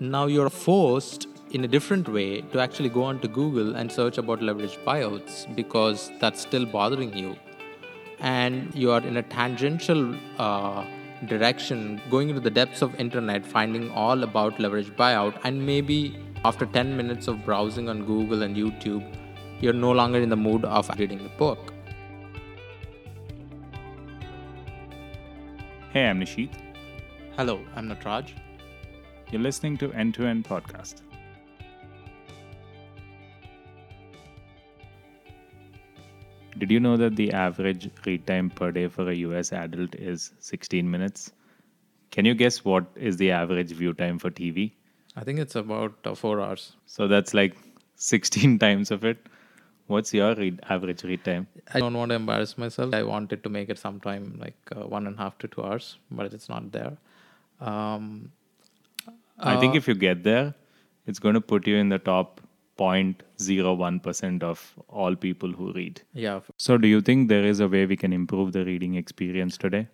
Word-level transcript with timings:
now 0.00 0.26
you're 0.26 0.50
forced 0.50 1.26
in 1.50 1.64
a 1.64 1.68
different 1.68 2.08
way 2.08 2.40
to 2.52 2.60
actually 2.60 2.88
go 2.88 3.02
onto 3.04 3.26
Google 3.26 3.74
and 3.74 3.90
search 3.90 4.18
about 4.18 4.40
leveraged 4.40 4.82
buyouts 4.84 5.54
because 5.56 6.10
that's 6.20 6.40
still 6.40 6.66
bothering 6.66 7.16
you. 7.16 7.36
And 8.20 8.74
you 8.74 8.90
are 8.92 9.00
in 9.00 9.16
a 9.16 9.22
tangential 9.22 10.14
uh, 10.38 10.84
direction, 11.26 12.00
going 12.10 12.28
into 12.28 12.40
the 12.40 12.50
depths 12.50 12.82
of 12.82 12.94
internet, 12.96 13.44
finding 13.44 13.90
all 13.90 14.22
about 14.22 14.56
leveraged 14.56 14.94
buyout, 14.94 15.40
and 15.44 15.64
maybe 15.64 16.16
after 16.44 16.66
10 16.66 16.96
minutes 16.96 17.26
of 17.26 17.44
browsing 17.44 17.88
on 17.88 18.04
Google 18.04 18.42
and 18.42 18.56
YouTube, 18.56 19.04
you're 19.60 19.72
no 19.72 19.90
longer 19.90 20.20
in 20.20 20.28
the 20.28 20.36
mood 20.36 20.64
of 20.64 20.88
reading 20.98 21.22
the 21.22 21.30
book. 21.30 21.72
Hey, 25.92 26.06
I'm 26.06 26.20
Nisheeth. 26.20 26.54
Hello, 27.36 27.60
I'm 27.74 27.88
Nataraj. 27.88 28.30
You're 29.30 29.42
listening 29.42 29.76
to 29.78 29.92
End 29.92 30.14
to 30.14 30.26
End 30.26 30.46
Podcast. 30.46 31.02
Did 36.56 36.70
you 36.70 36.80
know 36.80 36.96
that 36.96 37.16
the 37.16 37.34
average 37.34 37.90
read 38.06 38.26
time 38.26 38.48
per 38.48 38.72
day 38.72 38.88
for 38.88 39.10
a 39.10 39.14
US 39.14 39.52
adult 39.52 39.94
is 39.96 40.32
16 40.38 40.90
minutes? 40.90 41.30
Can 42.10 42.24
you 42.24 42.34
guess 42.34 42.64
what 42.64 42.86
is 42.96 43.18
the 43.18 43.30
average 43.30 43.70
view 43.72 43.92
time 43.92 44.18
for 44.18 44.30
TV? 44.30 44.72
I 45.14 45.24
think 45.24 45.38
it's 45.40 45.56
about 45.56 45.92
uh, 46.06 46.14
four 46.14 46.40
hours. 46.40 46.72
So 46.86 47.06
that's 47.06 47.34
like 47.34 47.54
16 47.96 48.58
times 48.66 48.90
of 48.90 49.04
it. 49.04 49.18
What's 49.88 50.14
your 50.14 50.34
read, 50.36 50.58
average 50.70 51.04
read 51.04 51.22
time? 51.22 51.46
I 51.74 51.80
don't 51.80 51.92
want 51.92 52.12
to 52.12 52.14
embarrass 52.14 52.56
myself. 52.56 52.94
I 52.94 53.02
wanted 53.02 53.42
to 53.44 53.50
make 53.50 53.68
it 53.68 53.78
sometime 53.78 54.38
like 54.40 54.56
uh, 54.74 54.86
one 54.86 55.06
and 55.06 55.16
a 55.16 55.18
half 55.18 55.36
to 55.40 55.48
two 55.48 55.62
hours, 55.62 55.98
but 56.10 56.32
it's 56.32 56.48
not 56.48 56.72
there. 56.72 56.96
Um, 57.60 58.32
I 59.40 59.58
think 59.58 59.74
uh, 59.74 59.78
if 59.78 59.88
you 59.88 59.94
get 59.94 60.22
there, 60.24 60.54
it's 61.06 61.18
going 61.18 61.34
to 61.34 61.40
put 61.40 61.66
you 61.66 61.76
in 61.76 61.88
the 61.88 61.98
top 61.98 62.40
0.01% 62.78 64.42
of 64.42 64.74
all 64.88 65.16
people 65.16 65.52
who 65.52 65.72
read. 65.72 66.02
yeah, 66.12 66.40
So, 66.56 66.78
do 66.78 66.86
you 66.88 67.00
think 67.00 67.28
there 67.28 67.44
is 67.44 67.60
a 67.60 67.68
way 67.68 67.86
we 67.86 67.96
can 67.96 68.12
improve 68.12 68.52
the 68.52 68.64
reading 68.64 68.94
experience 68.94 69.56
today? 69.56 69.88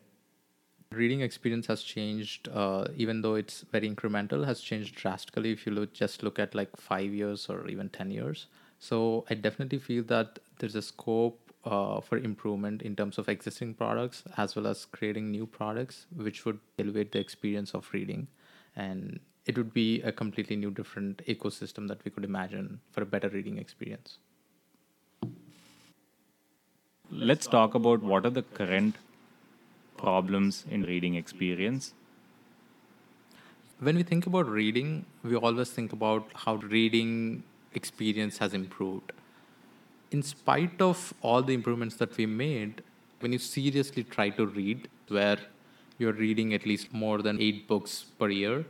reading 0.92 1.22
experience 1.22 1.66
has 1.66 1.82
changed 1.82 2.48
uh, 2.54 2.86
even 2.96 3.20
though 3.20 3.34
it's 3.34 3.64
very 3.72 3.90
incremental 3.90 4.44
has 4.44 4.60
changed 4.60 4.94
drastically 4.94 5.50
if 5.50 5.66
you 5.66 5.72
look 5.72 5.92
just 5.92 6.22
look 6.22 6.38
at 6.38 6.54
like 6.54 6.76
five 6.76 7.12
years 7.12 7.48
or 7.48 7.66
even 7.66 7.88
10 7.88 8.12
years 8.12 8.46
so 8.78 9.24
i 9.28 9.34
definitely 9.34 9.78
feel 9.78 10.04
that 10.04 10.38
there's 10.58 10.76
a 10.76 10.82
scope 10.82 11.52
uh, 11.64 12.00
for 12.00 12.18
improvement 12.18 12.82
in 12.82 12.94
terms 12.94 13.18
of 13.18 13.28
existing 13.28 13.74
products 13.74 14.22
as 14.36 14.54
well 14.54 14.68
as 14.68 14.84
creating 14.84 15.30
new 15.32 15.46
products 15.46 16.06
which 16.14 16.44
would 16.44 16.60
elevate 16.78 17.10
the 17.12 17.18
experience 17.18 17.72
of 17.74 17.88
reading 17.92 18.28
and 18.76 19.18
it 19.46 19.56
would 19.58 19.72
be 19.72 20.02
a 20.02 20.12
completely 20.12 20.56
new 20.56 20.70
different 20.70 21.22
ecosystem 21.26 21.88
that 21.88 22.04
we 22.04 22.10
could 22.10 22.24
imagine 22.24 22.80
for 22.92 23.02
a 23.02 23.06
better 23.06 23.28
reading 23.28 23.58
experience 23.58 24.18
Let's 27.10 27.46
talk 27.46 27.74
about 27.74 28.02
what 28.02 28.26
are 28.26 28.30
the 28.30 28.42
current 28.42 28.96
problems 29.96 30.64
in 30.70 30.82
reading 30.82 31.14
experience. 31.14 31.92
when 33.78 33.96
we 33.96 34.02
think 34.02 34.26
about 34.26 34.48
reading, 34.48 35.04
we 35.22 35.36
always 35.36 35.70
think 35.70 35.92
about 35.92 36.26
how 36.44 36.54
reading 36.54 37.42
experience 37.74 38.38
has 38.38 38.54
improved. 38.54 39.12
In 40.10 40.22
spite 40.22 40.80
of 40.80 41.12
all 41.20 41.42
the 41.42 41.54
improvements 41.54 41.96
that 41.96 42.16
we 42.16 42.26
made, 42.26 42.82
when 43.20 43.32
you 43.32 43.38
seriously 43.38 44.04
try 44.04 44.30
to 44.30 44.46
read, 44.46 44.88
where 45.08 45.38
you're 45.98 46.12
reading 46.12 46.54
at 46.54 46.64
least 46.66 46.92
more 46.92 47.20
than 47.20 47.40
eight 47.40 47.68
books 47.68 48.06
per 48.18 48.30
year, 48.30 48.64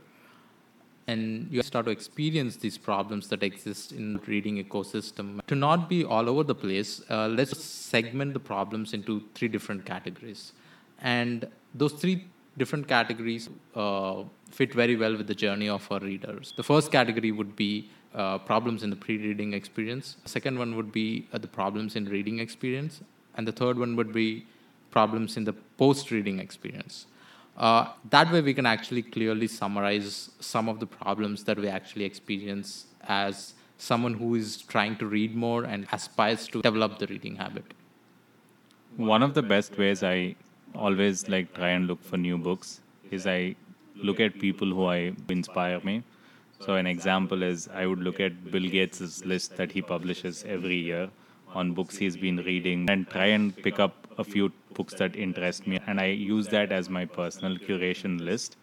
and 1.07 1.47
you 1.51 1.61
start 1.61 1.85
to 1.85 1.91
experience 1.91 2.55
these 2.57 2.77
problems 2.77 3.27
that 3.29 3.43
exist 3.43 3.91
in 3.91 4.19
reading 4.25 4.63
ecosystem. 4.63 5.45
To 5.47 5.55
not 5.55 5.87
be 5.87 6.03
all 6.03 6.29
over 6.29 6.43
the 6.43 6.55
place 6.55 7.01
uh, 7.09 7.27
let's 7.27 7.63
segment 7.63 8.33
the 8.33 8.39
problems 8.39 8.93
into 8.93 9.23
three 9.35 9.47
different 9.47 9.85
categories. 9.85 10.53
And 10.99 11.47
those 11.73 11.93
three 11.93 12.25
different 12.57 12.87
categories 12.87 13.49
uh, 13.75 14.23
fit 14.49 14.73
very 14.73 14.95
well 14.95 15.15
with 15.15 15.27
the 15.27 15.35
journey 15.35 15.69
of 15.69 15.89
our 15.91 15.99
readers. 15.99 16.53
The 16.55 16.63
first 16.63 16.91
category 16.91 17.31
would 17.31 17.55
be 17.55 17.89
uh, 18.13 18.37
problems 18.39 18.81
in 18.81 18.89
the 18.89 18.95
pre-reading 18.95 19.53
experience. 19.53 20.15
Second 20.25 20.57
one 20.57 20.75
would 20.75 20.91
be 20.91 21.27
uh, 21.33 21.37
the 21.37 21.47
problems 21.47 21.95
in 21.95 22.05
reading 22.05 22.39
experience. 22.39 23.01
And 23.35 23.45
the 23.45 23.51
third 23.51 23.77
one 23.77 23.95
would 23.97 24.13
be 24.13 24.47
problems 24.89 25.35
in 25.35 25.43
the 25.43 25.53
post-reading 25.77 26.39
experience 26.39 27.07
uh, 27.57 27.87
that 28.09 28.31
way, 28.31 28.41
we 28.41 28.53
can 28.53 28.65
actually 28.65 29.01
clearly 29.01 29.47
summarize 29.47 30.31
some 30.39 30.67
of 30.67 30.79
the 30.79 30.85
problems 30.85 31.43
that 31.45 31.57
we 31.57 31.67
actually 31.67 32.05
experience 32.05 32.87
as 33.07 33.53
someone 33.77 34.13
who 34.13 34.35
is 34.35 34.61
trying 34.61 34.97
to 34.97 35.05
read 35.05 35.35
more 35.35 35.63
and 35.63 35.87
aspires 35.91 36.47
to 36.47 36.61
develop 36.61 36.99
the 36.99 37.07
reading 37.07 37.35
habit. 37.35 37.73
One 38.97 39.23
of 39.23 39.33
the 39.33 39.41
best 39.41 39.77
ways 39.77 40.03
I 40.03 40.35
always 40.73 41.27
like 41.29 41.53
try 41.53 41.69
and 41.69 41.87
look 41.87 42.03
for 42.03 42.17
new 42.17 42.37
books 42.37 42.81
is 43.11 43.25
I 43.25 43.55
look 43.95 44.19
at 44.19 44.39
people 44.39 44.67
who 44.69 44.85
I 44.85 45.13
inspire 45.29 45.79
me. 45.81 46.03
So 46.59 46.75
an 46.75 46.87
example 46.87 47.43
is 47.43 47.69
I 47.73 47.85
would 47.85 47.99
look 47.99 48.19
at 48.19 48.51
Bill 48.51 48.69
Gates' 48.69 49.25
list 49.25 49.55
that 49.57 49.71
he 49.71 49.81
publishes 49.81 50.43
every 50.47 50.77
year 50.77 51.09
on 51.53 51.73
books 51.73 51.97
he's 51.97 52.17
been 52.17 52.37
reading 52.37 52.89
and 52.89 53.09
try 53.09 53.27
and 53.27 53.55
pick 53.55 53.79
up 53.79 54.07
a 54.17 54.23
few 54.23 54.51
books 54.75 54.93
that 54.95 55.15
interest 55.15 55.67
me 55.67 55.79
and 55.87 55.99
I 55.99 56.07
use 56.07 56.47
that 56.49 56.71
as 56.71 56.89
my 56.89 57.05
personal 57.05 57.57
curation 57.57 58.19
list. 58.19 58.57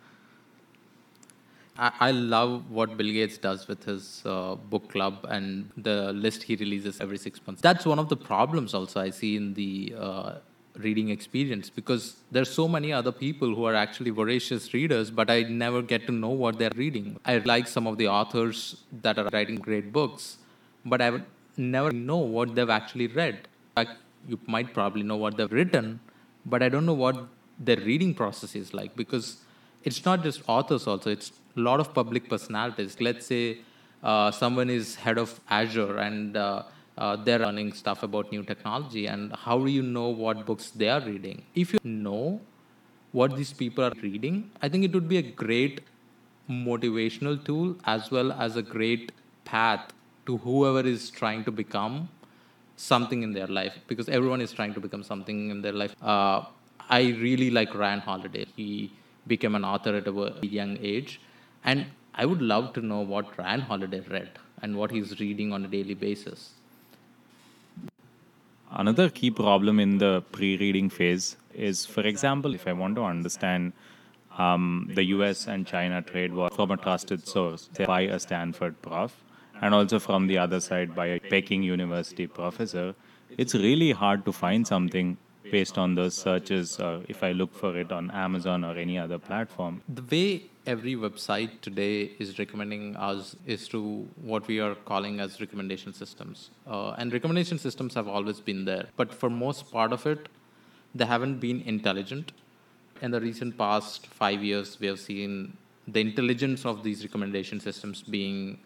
I, 1.78 1.92
I 2.00 2.10
love 2.10 2.70
what 2.70 2.96
Bill 2.96 3.12
Gates 3.18 3.38
does 3.38 3.66
with 3.66 3.84
his 3.84 4.22
uh, 4.24 4.54
book 4.54 4.88
club 4.90 5.26
and 5.28 5.70
the 5.76 6.12
list 6.12 6.42
he 6.42 6.56
releases 6.56 7.00
every 7.00 7.18
six 7.18 7.40
months. 7.46 7.62
That's 7.62 7.86
one 7.86 7.98
of 7.98 8.08
the 8.08 8.16
problems 8.16 8.74
also 8.74 9.00
I 9.00 9.10
see 9.10 9.36
in 9.36 9.54
the 9.54 9.94
uh, 9.98 10.34
reading 10.76 11.10
experience 11.10 11.70
because 11.70 12.16
there's 12.30 12.50
so 12.50 12.66
many 12.68 12.92
other 12.92 13.12
people 13.12 13.54
who 13.54 13.64
are 13.64 13.74
actually 13.74 14.10
voracious 14.10 14.72
readers, 14.72 15.10
but 15.10 15.30
I 15.30 15.42
never 15.42 15.82
get 15.82 16.06
to 16.06 16.12
know 16.12 16.30
what 16.30 16.58
they're 16.58 16.76
reading. 16.76 17.18
I 17.24 17.38
like 17.38 17.68
some 17.68 17.86
of 17.86 17.98
the 17.98 18.08
authors 18.08 18.82
that 19.02 19.18
are 19.18 19.28
writing 19.32 19.56
great 19.56 19.92
books, 19.92 20.38
but 20.84 21.00
I 21.00 21.10
would 21.10 21.24
never 21.56 21.92
know 21.92 22.18
what 22.18 22.54
they've 22.54 22.70
actually 22.70 23.06
read. 23.06 23.48
Fact, 23.74 23.90
you 24.28 24.38
might 24.46 24.72
probably 24.74 25.02
know 25.02 25.16
what 25.16 25.36
they've 25.36 25.52
written, 25.52 26.00
but 26.46 26.62
I 26.62 26.68
don't 26.68 26.86
know 26.86 26.94
what 26.94 27.26
their 27.58 27.76
reading 27.76 28.14
process 28.14 28.54
is 28.54 28.72
like 28.74 28.96
because 28.96 29.38
it's 29.84 30.04
not 30.04 30.22
just 30.22 30.42
authors 30.48 30.86
also 30.86 31.10
it's 31.10 31.32
a 31.56 31.60
lot 31.60 31.80
of 31.80 31.92
public 31.94 32.28
personalities. 32.28 33.00
Let's 33.00 33.26
say 33.26 33.58
uh, 34.02 34.30
someone 34.30 34.70
is 34.70 34.94
head 34.96 35.18
of 35.18 35.40
azure 35.50 35.98
and 35.98 36.36
uh, 36.36 36.62
uh, 36.98 37.16
they're 37.16 37.38
learning 37.38 37.72
stuff 37.72 38.02
about 38.02 38.32
new 38.32 38.42
technology 38.42 39.06
and 39.06 39.34
how 39.34 39.58
do 39.58 39.70
you 39.70 39.82
know 39.82 40.08
what 40.08 40.46
books 40.46 40.70
they 40.70 40.88
are 40.88 41.00
reading? 41.00 41.44
If 41.54 41.72
you 41.74 41.80
know 41.84 42.40
what 43.12 43.36
these 43.36 43.52
people 43.52 43.84
are 43.84 43.92
reading 44.02 44.50
i 44.62 44.68
think 44.68 44.84
it 44.84 44.92
would 44.94 45.08
be 45.08 45.18
a 45.18 45.22
great 45.42 45.80
motivational 46.50 47.36
tool 47.44 47.76
as 47.84 48.10
well 48.10 48.32
as 48.32 48.56
a 48.56 48.62
great 48.62 49.12
path 49.44 49.92
to 50.26 50.38
whoever 50.38 50.80
is 50.80 51.10
trying 51.10 51.44
to 51.44 51.50
become 51.50 52.08
something 52.82 53.22
in 53.22 53.32
their 53.32 53.46
life 53.46 53.74
because 53.88 54.08
everyone 54.08 54.40
is 54.40 54.52
trying 54.52 54.74
to 54.74 54.80
become 54.80 55.02
something 55.02 55.50
in 55.50 55.62
their 55.62 55.72
life. 55.72 55.94
Uh, 56.02 56.42
I 56.90 57.00
really 57.26 57.50
like 57.50 57.74
Ryan 57.74 58.00
Holiday. 58.00 58.46
He 58.56 58.92
became 59.26 59.54
an 59.54 59.64
author 59.64 59.94
at 59.96 60.06
a 60.08 60.46
young 60.46 60.76
age, 60.80 61.20
and 61.64 61.86
I 62.14 62.26
would 62.26 62.42
love 62.42 62.72
to 62.74 62.80
know 62.80 63.00
what 63.00 63.38
Ryan 63.38 63.60
Holiday 63.60 64.00
read 64.00 64.30
and 64.60 64.76
what 64.76 64.90
he's 64.90 65.20
reading 65.20 65.52
on 65.52 65.64
a 65.64 65.68
daily 65.68 65.94
basis. 65.94 66.50
Another 68.70 69.08
key 69.10 69.30
problem 69.30 69.78
in 69.78 69.98
the 69.98 70.22
pre 70.32 70.56
reading 70.56 70.88
phase 70.90 71.36
is, 71.54 71.84
for 71.86 72.00
example, 72.00 72.54
if 72.54 72.66
I 72.66 72.72
want 72.72 72.96
to 72.96 73.04
understand 73.04 73.72
um, 74.38 74.90
the 74.94 75.04
US 75.16 75.46
and 75.46 75.66
China 75.66 76.00
trade 76.02 76.32
war 76.32 76.50
from 76.50 76.70
a 76.70 76.76
trusted 76.76 77.26
source 77.26 77.68
say 77.76 77.84
by 77.84 78.00
a 78.02 78.18
Stanford 78.18 78.80
prof, 78.82 79.14
and 79.62 79.74
also 79.74 79.98
from 79.98 80.26
the 80.26 80.36
other 80.36 80.60
side 80.60 80.94
by 80.94 81.06
a 81.06 81.20
Peking 81.20 81.62
University 81.62 82.26
professor, 82.26 82.94
it's 83.38 83.54
really 83.54 83.92
hard 83.92 84.24
to 84.26 84.32
find 84.32 84.66
something 84.66 85.16
based 85.50 85.78
on 85.78 85.94
those 85.94 86.14
searches 86.14 86.78
if 87.08 87.22
I 87.22 87.32
look 87.32 87.54
for 87.54 87.76
it 87.76 87.92
on 87.92 88.10
Amazon 88.10 88.64
or 88.64 88.76
any 88.76 88.98
other 88.98 89.18
platform. 89.18 89.82
The 89.88 90.02
way 90.02 90.42
every 90.66 90.94
website 90.94 91.60
today 91.60 92.12
is 92.18 92.38
recommending 92.38 92.96
us 92.96 93.36
is 93.46 93.66
through 93.68 94.08
what 94.20 94.46
we 94.46 94.60
are 94.60 94.74
calling 94.74 95.20
as 95.20 95.40
recommendation 95.40 95.92
systems. 95.92 96.50
Uh, 96.66 96.90
and 96.98 97.12
recommendation 97.12 97.58
systems 97.58 97.94
have 97.94 98.08
always 98.08 98.40
been 98.40 98.64
there, 98.64 98.86
but 98.96 99.12
for 99.12 99.30
most 99.30 99.70
part 99.70 99.92
of 99.92 100.06
it, 100.06 100.28
they 100.94 101.04
haven't 101.04 101.38
been 101.40 101.60
intelligent. 101.62 102.32
In 103.00 103.10
the 103.10 103.20
recent 103.20 103.58
past 103.58 104.06
five 104.06 104.42
years, 104.42 104.78
we 104.78 104.86
have 104.86 105.00
seen 105.00 105.56
the 105.88 106.00
intelligence 106.00 106.64
of 106.64 106.84
these 106.84 107.02
recommendation 107.02 107.58
systems 107.58 108.02
being 108.02 108.58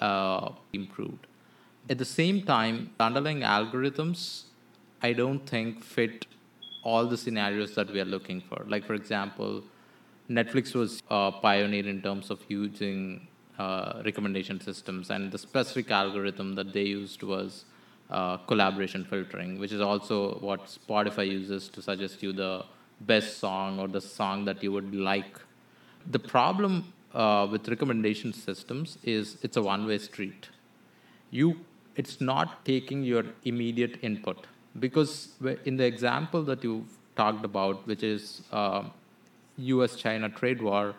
uh, 0.00 0.50
improved. 0.72 1.26
At 1.88 1.98
the 1.98 2.04
same 2.04 2.42
time, 2.42 2.90
the 2.98 3.04
underlying 3.04 3.40
algorithms, 3.40 4.44
I 5.02 5.12
don't 5.12 5.46
think 5.46 5.84
fit 5.84 6.26
all 6.82 7.06
the 7.06 7.16
scenarios 7.16 7.74
that 7.74 7.92
we 7.92 8.00
are 8.00 8.04
looking 8.04 8.40
for. 8.40 8.64
Like, 8.66 8.84
for 8.84 8.94
example, 8.94 9.62
Netflix 10.28 10.74
was 10.74 11.02
a 11.10 11.32
pioneer 11.32 11.86
in 11.86 12.02
terms 12.02 12.30
of 12.30 12.40
using 12.48 13.26
uh, 13.58 14.02
recommendation 14.04 14.60
systems, 14.60 15.10
and 15.10 15.30
the 15.32 15.38
specific 15.38 15.90
algorithm 15.90 16.54
that 16.56 16.72
they 16.72 16.82
used 16.82 17.22
was 17.22 17.64
uh, 18.10 18.36
collaboration 18.38 19.04
filtering, 19.04 19.58
which 19.58 19.72
is 19.72 19.80
also 19.80 20.38
what 20.40 20.66
Spotify 20.66 21.28
uses 21.28 21.68
to 21.68 21.82
suggest 21.82 22.22
you 22.22 22.32
the 22.32 22.64
best 23.00 23.38
song 23.38 23.78
or 23.78 23.88
the 23.88 24.00
song 24.00 24.44
that 24.44 24.62
you 24.62 24.72
would 24.72 24.94
like. 24.94 25.38
The 26.10 26.18
problem 26.18 26.92
uh, 27.16 27.48
with 27.50 27.68
recommendation 27.68 28.32
systems 28.32 28.98
is 29.02 29.38
it's 29.42 29.56
a 29.56 29.62
one-way 29.62 29.98
street. 29.98 30.48
You, 31.30 31.60
it's 31.96 32.20
not 32.20 32.64
taking 32.64 33.02
your 33.02 33.24
immediate 33.44 33.98
input 34.02 34.46
because 34.78 35.28
in 35.64 35.76
the 35.76 35.84
example 35.84 36.42
that 36.44 36.62
you 36.62 36.86
talked 37.16 37.44
about, 37.44 37.86
which 37.86 38.02
is 38.02 38.42
uh, 38.52 38.84
U.S.-China 39.56 40.36
trade 40.36 40.60
war, 40.60 40.94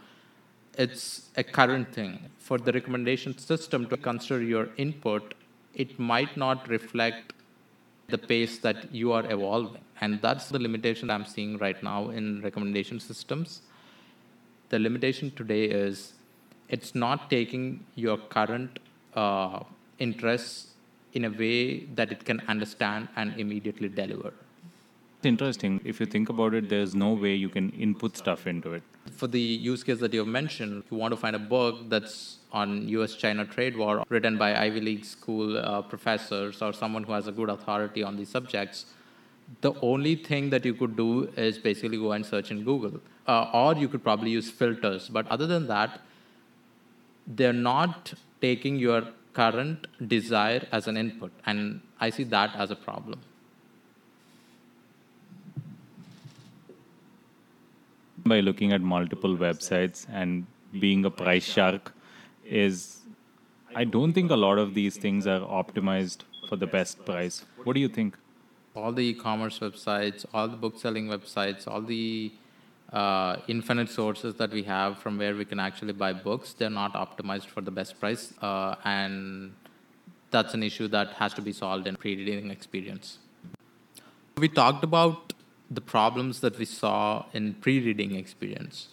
it's 0.78 1.30
a 1.38 1.44
current 1.44 1.94
thing. 1.94 2.20
For 2.40 2.58
the 2.58 2.72
recommendation 2.72 3.38
system 3.38 3.88
to 3.88 3.98
consider 3.98 4.42
your 4.42 4.70
input, 4.78 5.36
it 5.76 6.00
might 6.00 6.36
not 6.36 6.68
reflect 6.68 7.34
the 8.10 8.18
pace 8.18 8.58
that 8.60 8.92
you 8.94 9.12
are 9.12 9.30
evolving. 9.32 9.82
And 10.02 10.22
that's 10.22 10.50
the 10.50 10.60
limitation 10.60 11.10
I'm 11.10 11.26
seeing 11.26 11.58
right 11.58 11.82
now 11.84 12.10
in 12.10 12.42
recommendation 12.42 13.00
systems. 13.00 13.62
The 14.70 14.80
limitation 14.80 15.32
today 15.32 15.66
is 15.66 16.14
it's 16.68 16.94
not 16.94 17.30
taking 17.30 17.86
your 17.96 18.18
current 18.18 18.80
uh, 19.14 19.64
interests 19.98 20.74
in 21.14 21.24
a 21.24 21.30
way 21.30 21.86
that 21.96 22.12
it 22.12 22.26
can 22.26 22.42
understand 22.50 23.08
and 23.16 23.40
immediately 23.40 23.88
deliver. 23.88 24.34
It's 25.18 25.26
interesting. 25.26 25.80
If 25.86 26.02
you 26.02 26.06
think 26.06 26.28
about 26.30 26.54
it, 26.54 26.68
there's 26.70 26.94
no 26.94 27.14
way 27.14 27.34
you 27.34 27.50
can 27.50 27.70
input 27.72 28.18
stuff 28.18 28.46
into 28.46 28.74
it. 28.74 28.84
For 29.12 29.28
the 29.28 29.40
use 29.40 29.84
case 29.84 30.00
that 30.00 30.14
you've 30.14 30.28
mentioned, 30.28 30.84
if 30.84 30.92
you 30.92 30.98
want 30.98 31.14
to 31.14 31.18
find 31.18 31.36
a 31.36 31.40
book 31.40 31.90
that's 31.90 32.40
on 32.52 32.88
US 32.90 33.16
China 33.16 33.46
trade 33.46 33.78
war 33.78 34.04
written 34.10 34.38
by 34.38 34.56
Ivy 34.56 34.82
League 34.82 35.06
school 35.06 35.58
uh, 35.58 35.82
professors 35.82 36.62
or 36.62 36.74
someone 36.74 37.04
who 37.04 37.14
has 37.14 37.28
a 37.28 37.32
good 37.32 37.50
authority 37.50 38.04
on 38.04 38.18
these 38.18 38.30
subjects, 38.30 38.86
the 39.62 39.74
only 39.82 40.16
thing 40.16 40.50
that 40.50 40.66
you 40.66 40.74
could 40.74 40.98
do 40.98 41.24
is 41.38 41.58
basically 41.58 41.98
go 41.98 42.12
and 42.12 42.26
search 42.26 42.52
in 42.52 42.66
Google. 42.66 43.00
Uh, 43.28 43.50
or 43.54 43.76
you 43.76 43.88
could 43.90 44.04
probably 44.04 44.32
use 44.32 44.50
filters. 44.50 45.10
But 45.10 45.28
other 45.28 45.48
than 45.48 45.68
that, 45.68 46.02
they're 47.28 47.54
not 47.54 48.14
taking 48.42 48.78
your 48.78 49.08
current 49.34 49.88
desire 50.08 50.66
as 50.72 50.88
an 50.88 50.98
input. 50.98 51.32
And 51.46 51.82
I 52.00 52.10
see 52.10 52.24
that 52.24 52.56
as 52.56 52.72
a 52.72 52.76
problem. 52.76 53.20
By 58.26 58.40
looking 58.40 58.72
at 58.72 58.82
multiple 58.82 59.36
websites 59.38 60.06
and 60.12 60.48
being 60.80 61.06
a 61.06 61.10
price 61.10 61.44
shark, 61.44 61.94
is 62.46 63.02
I 63.76 63.84
don't 63.84 64.14
think 64.14 64.32
a 64.32 64.36
lot 64.36 64.58
of 64.58 64.74
these 64.74 64.98
things 64.98 65.28
are 65.28 65.42
optimized 65.42 66.20
for 66.50 66.56
the 66.56 66.68
best 66.68 67.06
price. 67.06 67.46
What 67.64 67.74
do 67.74 67.80
you 67.80 67.90
think? 67.90 68.18
All 68.76 68.92
the 68.92 69.02
e-commerce 69.02 69.60
websites, 69.60 70.26
all 70.34 70.48
the 70.48 70.56
book 70.56 70.80
selling 70.80 71.08
websites, 71.08 71.68
all 71.68 71.82
the 71.82 72.32
uh, 72.94 73.38
infinite 73.48 73.90
sources 73.90 74.36
that 74.36 74.52
we 74.52 74.64
have 74.64 75.00
from 75.00 75.18
where 75.18 75.36
we 75.36 75.46
can 75.46 75.60
actually 75.60 75.94
buy 75.94 76.14
books, 76.14 76.54
they're 76.54 76.70
not 76.70 76.94
optimized 76.94 77.46
for 77.46 77.62
the 77.62 77.72
best 77.72 78.00
price, 78.00 78.34
uh, 78.42 78.76
and 78.86 79.54
that's 80.32 80.54
an 80.54 80.64
issue 80.64 80.88
that 80.88 81.10
has 81.14 81.34
to 81.34 81.42
be 81.42 81.52
solved 81.52 81.88
in 81.88 81.96
pre-reading 81.96 82.52
experience. 82.52 83.18
We 84.38 84.48
talked 84.48 84.84
about 84.84 85.34
the 85.70 85.82
problems 85.82 86.40
that 86.42 86.58
we 86.58 86.66
saw 86.66 87.26
in 87.34 87.56
pre-reading 87.56 88.16
experience. 88.16 88.90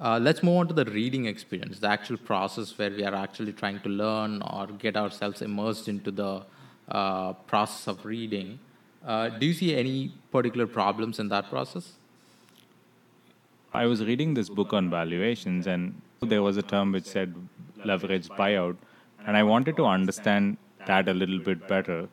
Uh, 0.00 0.18
let's 0.20 0.42
move 0.42 0.56
on 0.56 0.68
to 0.68 0.74
the 0.74 0.84
reading 0.84 1.26
experience, 1.26 1.80
the 1.80 1.88
actual 1.88 2.16
process 2.16 2.76
where 2.78 2.90
we 2.90 3.04
are 3.04 3.14
actually 3.14 3.52
trying 3.52 3.80
to 3.80 3.88
learn 3.88 4.42
or 4.42 4.66
get 4.66 4.96
ourselves 4.96 5.42
immersed 5.42 5.88
into 5.88 6.10
the 6.10 6.42
uh, 6.88 7.32
process 7.32 7.88
of 7.88 8.04
reading. 8.04 8.58
Uh, 9.04 9.28
do 9.28 9.46
you 9.46 9.52
see 9.52 9.74
any 9.74 10.12
particular 10.30 10.66
problems 10.66 11.18
in 11.18 11.28
that 11.28 11.48
process? 11.50 11.92
I 13.74 13.84
was 13.84 14.02
reading 14.02 14.32
this 14.32 14.48
book 14.48 14.72
on 14.72 14.88
valuations, 14.88 15.66
and 15.66 16.00
there 16.22 16.42
was 16.42 16.56
a 16.56 16.62
term 16.62 16.92
which 16.92 17.04
said 17.04 17.34
leveraged 17.84 18.30
buyout, 18.30 18.76
and 19.26 19.36
I 19.36 19.42
wanted 19.42 19.76
to 19.76 19.84
understand 19.84 20.56
that 20.86 21.06
a 21.06 21.12
little 21.12 21.38
bit 21.38 21.68
better 21.68 22.08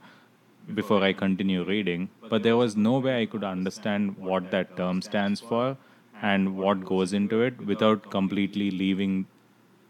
before 0.74 1.02
I 1.02 1.14
continue 1.14 1.64
reading. 1.64 2.10
But 2.30 2.44
there 2.44 2.58
was 2.58 2.76
no 2.76 3.00
way 3.00 3.22
I 3.22 3.26
could 3.26 3.46
understand 3.46 4.18
what 4.18 4.52
that 4.52 4.76
term 4.76 5.02
stands 5.02 5.40
for 5.40 5.78
and 6.22 6.58
what 6.58 6.84
goes 6.84 7.14
into 7.14 7.42
it 7.42 7.66
without 7.66 8.10
completely 8.12 8.70
leaving 8.70 9.26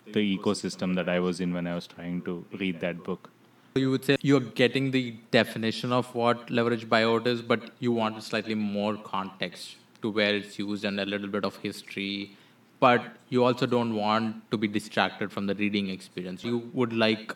the 0.06 0.38
ecosystem 0.38 0.94
that 0.96 1.10
I 1.10 1.20
was 1.20 1.42
in 1.42 1.52
when 1.52 1.66
I 1.66 1.74
was 1.74 1.88
trying 1.88 2.22
to 2.24 2.46
read 2.60 2.80
that 2.82 3.04
book. 3.04 3.32
You 3.76 3.90
would 3.90 4.06
say 4.06 4.18
you're 4.22 4.40
getting 4.40 4.92
the 4.92 5.16
definition 5.32 5.92
of 5.92 6.14
what 6.14 6.50
leverage 6.52 6.88
buyout 6.88 7.26
is, 7.26 7.42
but 7.42 7.72
you 7.80 7.92
want 7.92 8.22
slightly 8.22 8.54
more 8.54 8.96
context 8.98 9.78
to 10.02 10.10
where 10.10 10.36
it's 10.36 10.58
used 10.60 10.86
and 10.86 11.00
a 11.00 11.06
little 11.06 11.28
bit 11.28 11.46
of 11.46 11.56
history. 11.58 12.36
But 12.80 13.16
you 13.30 13.44
also 13.44 13.66
don't 13.66 13.96
want 13.96 14.50
to 14.52 14.58
be 14.58 14.68
distracted 14.68 15.32
from 15.32 15.48
the 15.48 15.56
reading 15.56 15.90
experience. 15.90 16.44
You 16.44 16.70
would 16.74 16.94
like 16.94 17.34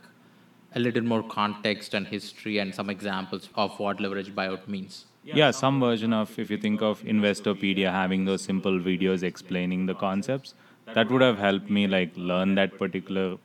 a 0.75 0.79
little 0.79 1.03
more 1.03 1.23
context 1.23 1.93
and 1.93 2.07
history 2.07 2.59
and 2.59 2.73
some 2.73 2.89
examples 2.89 3.49
of 3.55 3.77
what 3.79 3.99
leverage 3.99 4.33
buyout 4.35 4.67
means 4.67 5.05
yeah 5.23 5.51
some 5.51 5.79
version 5.79 6.13
of 6.13 6.37
if 6.39 6.49
you 6.49 6.57
think 6.57 6.81
of 6.81 7.01
investopedia 7.03 7.91
having 7.91 8.25
those 8.25 8.41
simple 8.41 8.79
videos 8.79 9.23
explaining 9.23 9.85
the 9.85 9.95
concepts 9.95 10.53
that 10.93 11.09
would 11.09 11.21
have 11.21 11.37
helped 11.37 11.69
me 11.69 11.87
like 11.87 12.11
learn 12.15 12.55
that 12.55 12.77
particular 12.77 13.37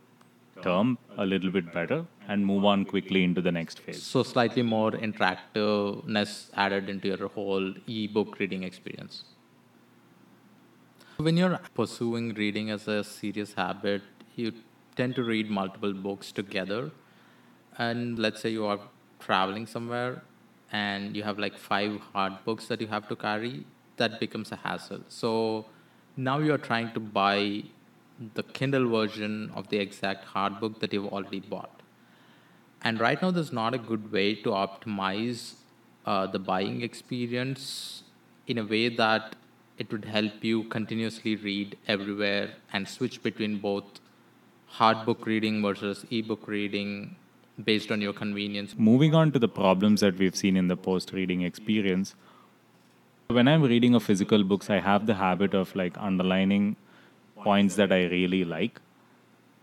term 0.62 0.96
a 1.16 1.26
little 1.26 1.50
bit 1.50 1.72
better 1.72 2.04
and 2.28 2.44
move 2.44 2.64
on 2.64 2.84
quickly 2.84 3.22
into 3.24 3.40
the 3.40 3.52
next 3.52 3.80
phase 3.80 4.02
so 4.02 4.22
slightly 4.22 4.62
more 4.62 4.90
interactiveness 4.92 6.50
added 6.54 6.88
into 6.88 7.08
your 7.08 7.28
whole 7.28 7.72
e-book 7.86 8.38
reading 8.38 8.62
experience 8.62 9.24
when 11.16 11.36
you're 11.36 11.58
pursuing 11.74 12.34
reading 12.34 12.70
as 12.70 12.88
a 12.88 13.02
serious 13.04 13.54
habit 13.54 14.02
you 14.36 14.52
tend 14.96 15.14
to 15.14 15.22
read 15.22 15.50
multiple 15.50 15.92
books 15.92 16.32
together 16.32 16.90
and 17.78 18.18
let's 18.18 18.40
say 18.40 18.48
you 18.48 18.64
are 18.66 18.80
traveling 19.18 19.66
somewhere 19.66 20.22
and 20.72 21.16
you 21.16 21.22
have 21.22 21.38
like 21.38 21.56
five 21.56 22.00
hard 22.12 22.32
books 22.44 22.66
that 22.66 22.80
you 22.80 22.88
have 22.88 23.08
to 23.08 23.16
carry, 23.16 23.64
that 23.96 24.18
becomes 24.18 24.50
a 24.52 24.56
hassle. 24.56 25.00
So 25.08 25.66
now 26.16 26.38
you're 26.38 26.58
trying 26.58 26.92
to 26.94 27.00
buy 27.00 27.64
the 28.34 28.42
Kindle 28.42 28.88
version 28.88 29.52
of 29.54 29.68
the 29.68 29.78
exact 29.78 30.24
hard 30.24 30.60
book 30.60 30.80
that 30.80 30.92
you've 30.92 31.12
already 31.12 31.40
bought. 31.40 31.83
And 32.84 33.00
right 33.00 33.20
now, 33.20 33.30
there's 33.30 33.52
not 33.52 33.74
a 33.74 33.78
good 33.78 34.12
way 34.12 34.34
to 34.34 34.50
optimize 34.50 35.54
uh, 36.04 36.26
the 36.26 36.38
buying 36.38 36.82
experience 36.82 38.02
in 38.46 38.58
a 38.58 38.64
way 38.64 38.90
that 38.90 39.36
it 39.78 39.90
would 39.90 40.04
help 40.04 40.44
you 40.44 40.64
continuously 40.64 41.34
read 41.36 41.76
everywhere 41.88 42.50
and 42.72 42.86
switch 42.86 43.22
between 43.22 43.58
both 43.58 43.84
hard 44.66 45.04
book 45.06 45.26
reading 45.26 45.62
versus 45.62 46.04
ebook 46.10 46.46
reading 46.46 47.16
based 47.64 47.90
on 47.90 48.00
your 48.00 48.12
convenience. 48.12 48.74
Moving 48.76 49.14
on 49.14 49.32
to 49.32 49.38
the 49.38 49.48
problems 49.48 50.00
that 50.00 50.18
we've 50.18 50.36
seen 50.36 50.56
in 50.56 50.68
the 50.68 50.76
post 50.76 51.12
reading 51.12 51.42
experience. 51.42 52.14
When 53.28 53.48
I'm 53.48 53.62
reading 53.62 53.94
a 53.94 54.00
physical 54.00 54.44
books, 54.44 54.68
I 54.68 54.80
have 54.80 55.06
the 55.06 55.14
habit 55.14 55.54
of 55.54 55.74
like 55.74 55.96
underlining 55.98 56.76
points 57.36 57.76
that 57.76 57.92
I 57.92 58.04
really 58.04 58.44
like. 58.44 58.80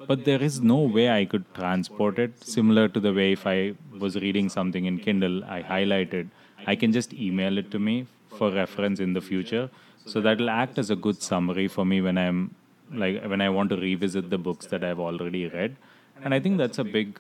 But 0.08 0.25
there 0.25 0.41
is 0.41 0.62
no 0.62 0.77
way 0.77 1.10
I 1.10 1.25
could 1.25 1.46
transport 1.53 2.20
it 2.20 2.43
similar 2.43 2.88
to 2.88 3.00
the 3.00 3.13
way 3.13 3.34
if 3.34 3.46
I 3.46 3.74
was 4.00 4.15
reading 4.15 4.50
something 4.50 4.86
in 4.86 4.98
Kindle, 5.00 5.43
I 5.46 5.62
highlighted. 5.62 6.29
I 6.67 6.75
can 6.75 6.91
just 6.91 7.13
email 7.13 7.58
it 7.58 7.72
to 7.72 7.79
me 7.79 8.08
for 8.38 8.51
reference 8.51 9.00
in 9.00 9.13
the 9.13 9.22
future. 9.22 9.70
So 10.05 10.22
that'll 10.22 10.50
act 10.50 10.77
as 10.79 10.89
a 10.89 10.96
good 10.96 11.22
summary 11.22 11.67
for 11.67 11.86
me 11.86 12.01
when 12.01 12.17
I'm 12.17 12.55
like 12.93 13.24
when 13.24 13.41
I 13.41 13.50
want 13.50 13.70
to 13.70 13.77
revisit 13.77 14.29
the 14.29 14.38
books 14.38 14.65
that 14.67 14.84
I've 14.84 15.00
already 15.00 15.48
read. 15.48 15.75
And 16.24 16.34
I 16.34 16.39
think 16.39 16.58
that's 16.58 16.77
a 16.77 16.84
big 16.84 17.20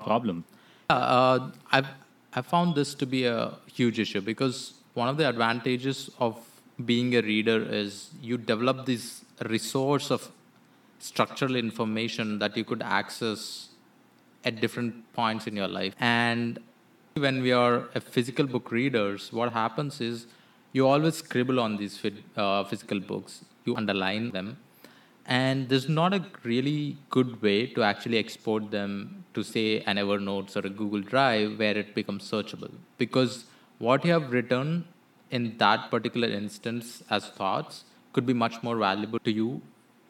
problem? 0.00 0.44
Uh, 0.90 1.50
I've, 1.72 1.88
I 2.34 2.42
found 2.42 2.74
this 2.74 2.94
to 2.96 3.06
be 3.06 3.24
a 3.24 3.54
huge 3.72 3.98
issue 3.98 4.20
because 4.20 4.74
one 4.94 5.08
of 5.08 5.16
the 5.16 5.28
advantages 5.28 6.10
of 6.18 6.38
being 6.84 7.14
a 7.16 7.22
reader 7.22 7.62
is 7.62 8.10
you 8.20 8.36
develop 8.36 8.86
this 8.86 9.24
resource 9.40 10.10
of 10.10 10.30
structural 11.08 11.56
information 11.56 12.38
that 12.42 12.56
you 12.56 12.64
could 12.70 12.82
access 12.82 13.68
at 14.44 14.60
different 14.60 14.92
points 15.12 15.46
in 15.46 15.56
your 15.56 15.68
life. 15.68 15.94
And 16.00 16.58
when 17.24 17.42
we 17.42 17.52
are 17.52 17.88
a 17.94 18.00
physical 18.00 18.46
book 18.46 18.70
readers, 18.70 19.32
what 19.32 19.52
happens 19.52 20.00
is 20.00 20.26
you 20.72 20.86
always 20.86 21.16
scribble 21.16 21.60
on 21.60 21.76
these 21.76 21.96
uh, 22.36 22.64
physical 22.64 23.00
books, 23.00 23.44
you 23.64 23.76
underline 23.76 24.30
them, 24.30 24.56
and 25.26 25.68
there's 25.68 25.88
not 25.88 26.12
a 26.12 26.22
really 26.42 26.96
good 27.10 27.40
way 27.42 27.66
to 27.74 27.82
actually 27.82 28.18
export 28.18 28.70
them 28.70 29.24
to 29.34 29.42
say 29.42 29.80
an 29.80 29.96
evernote 29.96 30.56
or 30.56 30.66
a 30.66 30.72
google 30.80 31.00
drive 31.00 31.58
where 31.58 31.76
it 31.82 31.94
becomes 31.94 32.30
searchable. 32.30 32.72
Because 32.98 33.44
what 33.78 34.04
you 34.04 34.12
have 34.12 34.32
written 34.32 34.86
in 35.30 35.56
that 35.58 35.90
particular 35.90 36.28
instance 36.28 37.02
as 37.10 37.28
thoughts 37.28 37.84
could 38.12 38.26
be 38.26 38.32
much 38.32 38.62
more 38.62 38.76
valuable 38.76 39.18
to 39.20 39.32
you 39.32 39.62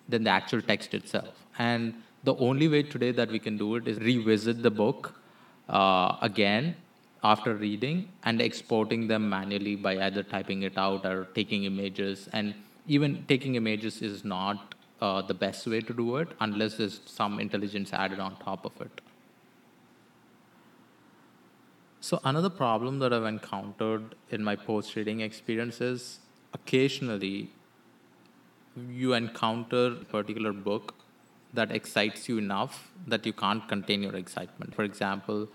than 0.09 0.25
the 0.25 0.31
actual 0.31 0.63
text 0.63 0.95
itself 0.95 1.45
and 1.59 1.95
the 2.25 2.35
only 2.37 2.69
way 2.69 2.83
today 2.83 3.13
that 3.13 3.31
we 3.31 3.39
can 3.39 3.57
do 3.57 3.77
it 3.77 3.87
is 3.87 3.99
revisit 3.99 4.63
the 4.63 4.71
book 4.71 5.15
uh, 5.69 6.17
again 6.23 6.75
after 7.23 7.55
reading 7.55 8.09
and 8.25 8.41
exporting 8.41 9.07
them 9.09 9.29
manually 9.29 9.77
by 9.77 9.99
either 10.07 10.23
typing 10.23 10.63
it 10.63 10.77
out 10.77 11.05
or 11.07 11.27
taking 11.35 11.65
images. 11.65 12.29
And 12.33 12.55
even 12.87 13.25
taking 13.29 13.55
images 13.55 14.03
is 14.03 14.25
not 14.25 14.75
uh, 15.01 15.23
the 15.23 15.35
best 15.35 15.67
way 15.67 15.81
to 15.81 15.93
do 15.95 16.17
it 16.17 16.29
unless 16.41 16.77
there's 16.77 17.01
some 17.07 17.41
intelligence 17.41 17.93
added 17.93 18.21
on 18.21 18.37
top 18.37 18.65
of 18.65 18.79
it. 18.81 19.01
So, 22.01 22.21
another 22.25 22.51
problem 22.51 22.99
that 22.99 23.15
I've 23.15 23.25
encountered 23.25 24.15
in 24.31 24.45
my 24.45 24.57
post 24.57 24.95
reading 24.95 25.21
experience 25.21 25.81
is 25.81 26.19
occasionally 26.53 27.51
you 28.91 29.15
encounter 29.15 29.87
a 29.87 30.05
particular 30.05 30.53
book 30.53 30.95
that 31.53 31.71
excites 31.71 32.29
you 32.29 32.39
enough 32.39 32.91
that 33.07 33.25
you 33.25 33.33
can't 33.33 33.67
contain 33.69 34.03
your 34.03 34.17
excitement. 34.17 34.75
For 34.75 34.85
example, 34.85 35.49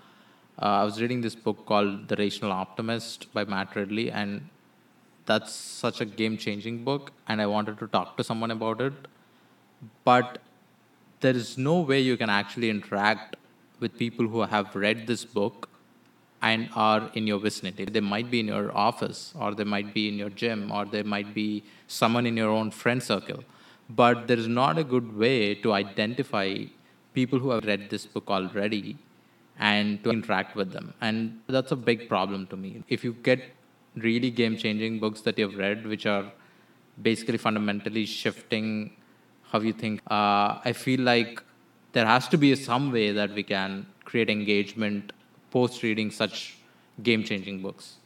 uh, 0.60 0.66
I 0.66 0.84
was 0.84 1.00
reading 1.00 1.20
this 1.20 1.34
book 1.34 1.64
called 1.66 2.08
The 2.08 2.16
Rational 2.16 2.52
Optimist 2.52 3.32
by 3.32 3.44
Matt 3.44 3.74
Ridley, 3.76 4.10
and 4.10 4.48
that's 5.26 5.52
such 5.52 6.00
a 6.00 6.04
game 6.04 6.36
changing 6.36 6.84
book, 6.84 7.12
and 7.28 7.40
I 7.40 7.46
wanted 7.46 7.78
to 7.78 7.86
talk 7.86 8.16
to 8.16 8.24
someone 8.24 8.50
about 8.50 8.80
it. 8.80 8.92
But 10.04 10.38
there 11.20 11.34
is 11.34 11.56
no 11.56 11.80
way 11.80 12.00
you 12.00 12.16
can 12.16 12.30
actually 12.30 12.70
interact 12.70 13.36
with 13.78 13.96
people 13.96 14.28
who 14.28 14.40
have 14.40 14.76
read 14.76 15.06
this 15.06 15.24
book 15.24 15.69
and 16.42 16.68
are 16.74 17.10
in 17.14 17.26
your 17.26 17.38
vicinity. 17.38 17.84
They 17.84 18.00
might 18.00 18.30
be 18.30 18.40
in 18.40 18.46
your 18.46 18.76
office, 18.76 19.34
or 19.38 19.54
they 19.54 19.64
might 19.64 19.92
be 19.92 20.08
in 20.08 20.14
your 20.14 20.30
gym, 20.30 20.72
or 20.72 20.84
they 20.84 21.02
might 21.02 21.34
be 21.34 21.62
someone 21.86 22.26
in 22.26 22.36
your 22.36 22.50
own 22.50 22.70
friend 22.70 23.02
circle. 23.02 23.44
But 23.88 24.26
there 24.28 24.38
is 24.38 24.48
not 24.48 24.78
a 24.78 24.84
good 24.84 25.16
way 25.16 25.54
to 25.56 25.72
identify 25.72 26.64
people 27.12 27.38
who 27.38 27.50
have 27.50 27.64
read 27.64 27.90
this 27.90 28.06
book 28.06 28.30
already 28.30 28.96
and 29.58 30.02
to 30.04 30.10
interact 30.10 30.56
with 30.56 30.72
them. 30.72 30.94
And 31.00 31.40
that's 31.46 31.72
a 31.72 31.76
big 31.76 32.08
problem 32.08 32.46
to 32.48 32.56
me. 32.56 32.82
If 32.88 33.04
you 33.04 33.12
get 33.12 33.42
really 33.96 34.30
game 34.30 34.56
changing 34.56 35.00
books 35.00 35.20
that 35.22 35.38
you've 35.38 35.56
read, 35.56 35.86
which 35.86 36.06
are 36.06 36.32
basically 37.02 37.38
fundamentally 37.38 38.06
shifting 38.06 38.92
how 39.50 39.60
you 39.60 39.72
think, 39.72 40.00
uh, 40.10 40.60
I 40.64 40.72
feel 40.72 41.00
like 41.00 41.42
there 41.92 42.06
has 42.06 42.28
to 42.28 42.38
be 42.38 42.54
some 42.54 42.92
way 42.92 43.10
that 43.10 43.34
we 43.34 43.42
can 43.42 43.86
create 44.04 44.30
engagement 44.30 45.12
post 45.50 45.82
reading 45.82 46.10
such 46.10 46.56
game 47.02 47.24
changing 47.24 47.62
books. 47.62 47.96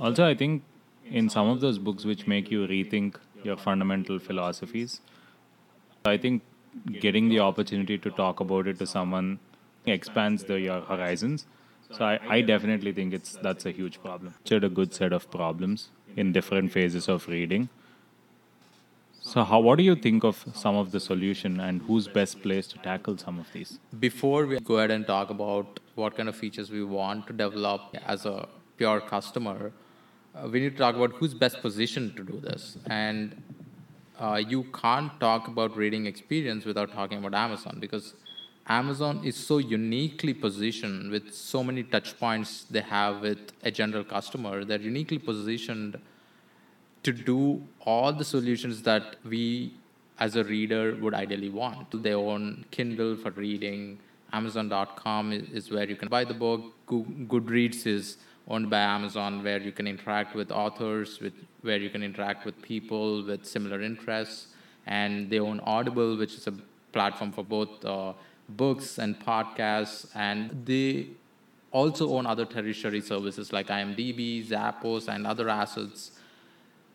Also, 0.00 0.26
I 0.26 0.34
think 0.34 0.62
in 1.10 1.28
some 1.28 1.48
of 1.48 1.60
those 1.60 1.78
books 1.78 2.04
which 2.04 2.26
make 2.26 2.50
you 2.50 2.66
rethink 2.66 3.16
your 3.42 3.56
fundamental 3.56 4.18
philosophies, 4.18 5.00
I 6.04 6.16
think 6.16 6.42
getting 7.00 7.28
the 7.28 7.40
opportunity 7.40 7.98
to 7.98 8.10
talk 8.10 8.40
about 8.40 8.66
it 8.66 8.78
to 8.78 8.86
someone 8.86 9.38
expands 9.86 10.44
the, 10.44 10.60
your 10.60 10.80
horizons. 10.80 11.46
So 11.90 12.04
I, 12.04 12.18
I 12.28 12.40
definitely 12.40 12.92
think 12.92 13.12
it's 13.12 13.36
that's 13.36 13.66
a 13.66 13.70
huge 13.70 14.00
problem. 14.02 14.34
It's 14.40 14.52
a 14.52 14.68
good 14.68 14.94
set 14.94 15.12
of 15.12 15.30
problems 15.30 15.88
in 16.16 16.32
different 16.32 16.72
phases 16.72 17.08
of 17.08 17.28
reading. 17.28 17.68
So 19.24 19.44
how 19.44 19.60
what 19.60 19.78
do 19.78 19.84
you 19.84 19.94
think 19.94 20.24
of 20.24 20.44
some 20.52 20.74
of 20.74 20.90
the 20.90 20.98
solution 20.98 21.60
and 21.60 21.80
who's 21.82 22.08
best 22.08 22.42
placed 22.42 22.72
to 22.72 22.78
tackle 22.78 23.16
some 23.16 23.38
of 23.38 23.46
these? 23.52 23.78
Before 24.00 24.46
we 24.46 24.58
go 24.58 24.78
ahead 24.78 24.90
and 24.90 25.06
talk 25.06 25.30
about 25.30 25.78
what 25.94 26.16
kind 26.16 26.28
of 26.28 26.34
features 26.34 26.72
we 26.72 26.82
want 26.82 27.28
to 27.28 27.32
develop 27.32 27.94
as 28.04 28.26
a 28.26 28.48
pure 28.76 29.00
customer, 29.00 29.72
uh, 30.34 30.48
we 30.48 30.58
need 30.58 30.72
to 30.72 30.76
talk 30.78 30.96
about 30.96 31.12
who's 31.12 31.34
best 31.34 31.62
positioned 31.62 32.16
to 32.16 32.24
do 32.24 32.40
this. 32.40 32.78
And 32.86 33.40
uh, 34.18 34.42
you 34.46 34.64
can't 34.74 35.18
talk 35.20 35.46
about 35.46 35.76
reading 35.76 36.06
experience 36.06 36.64
without 36.64 36.92
talking 36.92 37.18
about 37.24 37.32
Amazon 37.32 37.78
because 37.80 38.14
Amazon 38.66 39.20
is 39.24 39.36
so 39.36 39.58
uniquely 39.58 40.34
positioned 40.34 41.12
with 41.12 41.32
so 41.32 41.62
many 41.62 41.84
touch 41.84 42.18
points 42.18 42.64
they 42.64 42.80
have 42.80 43.20
with 43.20 43.52
a 43.62 43.70
general 43.70 44.02
customer. 44.02 44.64
They're 44.64 44.80
uniquely 44.80 45.18
positioned 45.18 46.00
to 47.02 47.12
do 47.12 47.62
all 47.80 48.12
the 48.12 48.24
solutions 48.24 48.82
that 48.82 49.16
we 49.24 49.72
as 50.18 50.36
a 50.36 50.44
reader 50.44 50.96
would 51.00 51.14
ideally 51.14 51.48
want. 51.48 52.02
They 52.02 52.14
own 52.14 52.64
Kindle 52.70 53.16
for 53.16 53.30
reading, 53.30 53.98
Amazon.com 54.32 55.32
is, 55.32 55.70
where 55.70 55.88
you 55.88 55.96
can 55.96 56.08
buy 56.08 56.24
the 56.24 56.34
book, 56.34 56.62
Goodreads 56.88 57.86
is 57.86 58.18
owned 58.48 58.70
by 58.70 58.80
Amazon, 58.80 59.42
where 59.42 59.60
you 59.60 59.72
can 59.72 59.86
interact 59.86 60.34
with 60.34 60.50
authors, 60.50 61.20
with 61.20 61.32
where 61.62 61.78
you 61.78 61.90
can 61.90 62.02
interact 62.02 62.44
with 62.44 62.60
people 62.62 63.24
with 63.24 63.44
similar 63.44 63.80
interests, 63.82 64.48
and 64.86 65.30
they 65.30 65.38
own 65.38 65.60
Audible, 65.60 66.16
which 66.16 66.34
is 66.34 66.46
a 66.46 66.54
platform 66.92 67.32
for 67.32 67.44
both 67.44 67.84
uh, 67.84 68.12
books 68.48 68.98
and 68.98 69.18
podcasts, 69.20 70.06
and 70.14 70.64
they 70.66 71.08
also 71.70 72.10
own 72.14 72.26
other 72.26 72.44
tertiary 72.44 73.00
services 73.00 73.52
like 73.52 73.68
IMDb, 73.68 74.46
Zappos, 74.46 75.08
and 75.08 75.26
other 75.26 75.48
assets, 75.48 76.12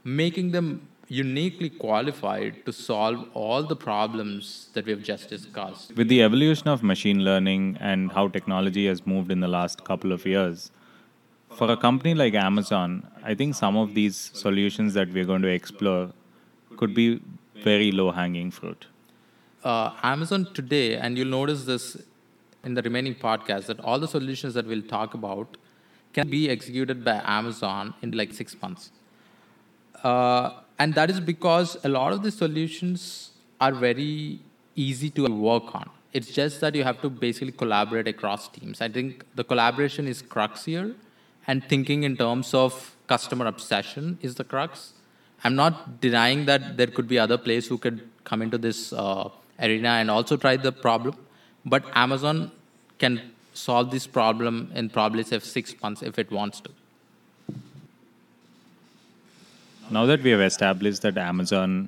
making 0.07 0.51
them 0.51 0.87
uniquely 1.09 1.69
qualified 1.69 2.65
to 2.65 2.73
solve 2.73 3.27
all 3.33 3.63
the 3.63 3.75
problems 3.75 4.69
that 4.73 4.85
we've 4.85 5.03
just 5.03 5.29
discussed. 5.29 5.95
With 5.95 6.09
the 6.09 6.21
evolution 6.23 6.67
of 6.67 6.83
machine 6.83 7.23
learning 7.23 7.77
and 7.79 8.11
how 8.11 8.27
technology 8.27 8.87
has 8.87 9.05
moved 9.05 9.31
in 9.31 9.39
the 9.39 9.47
last 9.47 9.83
couple 9.85 10.11
of 10.11 10.25
years, 10.25 10.71
for 11.49 11.71
a 11.71 11.77
company 11.77 12.13
like 12.13 12.33
Amazon, 12.33 13.07
I 13.23 13.35
think 13.35 13.55
some 13.55 13.77
of 13.77 13.93
these 13.93 14.17
solutions 14.33 14.93
that 14.95 15.13
we're 15.13 15.25
going 15.25 15.41
to 15.43 15.49
explore 15.49 16.11
could 16.75 16.93
be 16.93 17.21
very 17.63 17.91
low 17.91 18.11
hanging 18.11 18.51
fruit 18.51 18.85
uh, 19.63 19.91
Amazon 20.03 20.47
today, 20.53 20.95
and 20.95 21.17
you'll 21.17 21.27
notice 21.27 21.65
this 21.65 21.97
in 22.63 22.73
the 22.73 22.81
remaining 22.81 23.15
podcast, 23.15 23.65
that 23.67 23.79
all 23.79 23.99
the 23.99 24.07
solutions 24.07 24.53
that 24.53 24.65
we'll 24.65 24.81
talk 24.81 25.13
about 25.13 25.57
can 26.13 26.29
be 26.29 26.49
executed 26.49 27.03
by 27.03 27.21
Amazon 27.23 27.93
in 28.01 28.11
like 28.11 28.33
six 28.33 28.55
months. 28.61 28.91
Uh, 30.03 30.51
and 30.79 30.93
that 30.93 31.09
is 31.09 31.19
because 31.19 31.77
a 31.83 31.89
lot 31.89 32.13
of 32.13 32.21
the 32.23 32.31
solutions 32.31 33.31
are 33.59 33.73
very 33.73 34.39
easy 34.75 35.09
to 35.09 35.27
work 35.27 35.73
on. 35.75 35.89
It's 36.13 36.31
just 36.31 36.61
that 36.61 36.75
you 36.75 36.83
have 36.83 37.01
to 37.01 37.09
basically 37.09 37.51
collaborate 37.51 38.07
across 38.07 38.47
teams. 38.47 38.81
I 38.81 38.89
think 38.89 39.25
the 39.35 39.43
collaboration 39.43 40.07
is 40.07 40.21
crux 40.21 40.65
here, 40.65 40.95
and 41.47 41.63
thinking 41.63 42.03
in 42.03 42.17
terms 42.17 42.53
of 42.53 42.95
customer 43.07 43.45
obsession 43.45 44.17
is 44.21 44.35
the 44.35 44.43
crux. 44.43 44.93
I'm 45.43 45.55
not 45.55 46.01
denying 46.01 46.45
that 46.45 46.77
there 46.77 46.87
could 46.87 47.07
be 47.07 47.19
other 47.19 47.37
players 47.37 47.67
who 47.67 47.77
could 47.77 48.09
come 48.23 48.41
into 48.41 48.57
this 48.57 48.93
uh, 48.93 49.29
arena 49.59 49.89
and 49.89 50.09
also 50.11 50.37
try 50.37 50.57
the 50.57 50.71
problem. 50.71 51.15
But 51.65 51.83
Amazon 51.93 52.51
can 52.97 53.31
solve 53.53 53.91
this 53.91 54.07
problem 54.07 54.71
in 54.75 54.89
probably 54.89 55.23
say 55.23 55.39
six 55.39 55.73
months 55.81 56.01
if 56.01 56.17
it 56.19 56.31
wants 56.31 56.61
to. 56.61 56.71
Now 59.89 60.05
that 60.05 60.21
we 60.21 60.31
have 60.31 60.41
established 60.41 61.01
that 61.03 61.17
Amazon 61.17 61.87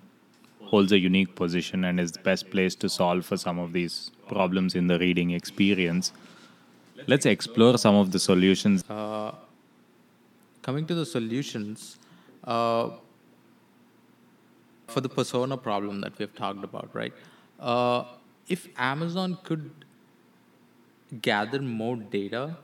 holds 0.63 0.91
a 0.94 1.00
unique 1.00 1.36
position 1.36 1.84
and 1.84 2.00
is 2.00 2.13
the 2.13 2.20
best 2.20 2.50
place 2.50 2.74
to 2.75 2.88
solve 2.88 3.25
for 3.25 3.36
some 3.36 3.60
of 3.60 3.74
these 3.74 4.12
problems 4.29 4.75
in 4.75 4.88
the 4.88 4.98
reading 5.00 5.32
experience, 5.32 6.13
let's 7.08 7.25
explore 7.25 7.77
some 7.77 7.96
of 7.96 8.12
the 8.12 8.20
solutions. 8.20 8.84
Uh, 8.89 9.32
coming 10.62 10.86
to 10.86 10.96
the 10.96 11.06
solutions, 11.06 11.98
uh, 12.46 12.89
for 14.88 15.01
the 15.01 15.10
persona 15.10 15.58
problem 15.58 16.00
that 16.01 16.18
we've 16.18 16.36
talked 16.36 16.63
about, 16.63 16.89
right? 16.94 17.13
Uh, 17.60 18.06
if 18.48 18.68
Amazon 18.77 19.38
could 19.44 19.70
gather 21.22 21.60
more 21.60 21.98
data, 21.98 22.56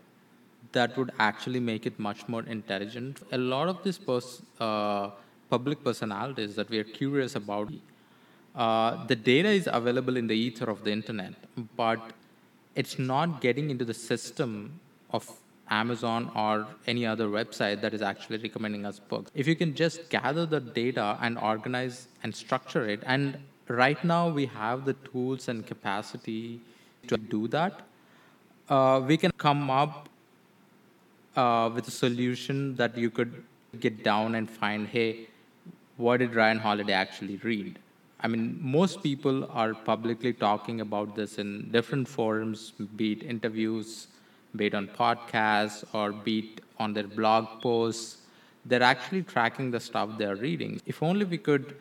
that 0.72 0.96
would 0.98 1.12
actually 1.20 1.60
make 1.60 1.86
it 1.86 2.00
much 2.00 2.28
more 2.28 2.44
intelligent. 2.44 3.22
A 3.32 3.38
lot 3.38 3.68
of 3.68 3.84
these 3.84 3.98
pers- 3.98 4.42
uh, 4.60 5.10
public 5.50 5.84
personalities 5.84 6.56
that 6.56 6.70
we 6.70 6.80
are 6.80 6.84
curious 6.84 7.36
about, 7.36 7.72
uh, 8.56 9.06
the 9.06 9.16
data 9.16 9.50
is 9.50 9.68
available 9.72 10.18
in 10.18 10.28
the 10.28 10.36
ether 10.36 10.70
of 10.70 10.84
the 10.84 10.92
internet, 10.92 11.34
but 11.76 12.00
it's 12.76 12.98
not 12.98 13.42
getting 13.42 13.70
into 13.70 13.86
the 13.86 13.94
system 13.94 14.80
of 15.12 15.30
Amazon 15.70 16.32
or 16.36 16.68
any 16.88 17.06
other 17.06 17.28
website 17.28 17.82
that 17.82 17.94
is 17.94 18.02
actually 18.02 18.38
recommending 18.38 18.86
us 18.86 19.00
books. 19.00 19.32
If 19.34 19.48
you 19.48 19.56
can 19.56 19.74
just 19.74 20.10
gather 20.10 20.46
the 20.46 20.60
data 20.60 21.18
and 21.22 21.38
organize 21.38 22.08
and 22.24 22.36
structure 22.36 22.88
it, 22.88 23.02
and 23.06 23.38
right 23.68 24.04
now 24.04 24.30
we 24.30 24.46
have 24.46 24.86
the 24.86 24.94
tools 24.94 25.48
and 25.48 25.66
capacity 25.66 26.62
to 27.08 27.18
do 27.18 27.48
that. 27.50 27.82
Uh, 28.70 29.02
we 29.06 29.18
can 29.18 29.32
come 29.32 29.70
up 29.70 30.10
uh, 31.36 31.70
with 31.74 31.88
a 31.88 31.92
solution 31.92 32.76
that 32.76 32.98
you 32.98 33.10
could 33.10 33.44
get 33.80 34.04
down 34.04 34.36
and 34.36 34.50
find, 34.50 34.88
hey, 34.88 35.28
what 35.98 36.18
did 36.18 36.36
Ryan 36.36 36.60
Holiday 36.60 36.94
actually 36.94 37.38
read? 37.38 37.80
I 38.20 38.28
mean, 38.28 38.58
most 38.62 39.04
people 39.04 39.50
are 39.52 39.74
publicly 39.74 40.34
talking 40.34 40.82
about 40.82 41.16
this 41.16 41.38
in 41.38 41.70
different 41.72 42.08
forums, 42.08 42.72
be 42.96 43.14
it 43.14 43.24
interviews, 43.24 44.08
be 44.56 44.68
it 44.68 44.76
on 44.76 44.88
podcasts, 44.88 45.84
or 45.94 46.12
be 46.12 46.40
it 46.40 46.62
on 46.80 46.94
their 46.94 47.08
blog 47.08 47.62
posts. 47.62 48.18
They're 48.66 48.84
actually 48.84 49.24
tracking 49.24 49.72
the 49.72 49.80
stuff 49.80 50.18
they're 50.18 50.36
reading. 50.36 50.82
If 50.86 51.04
only 51.04 51.26
we 51.26 51.38
could 51.38 51.76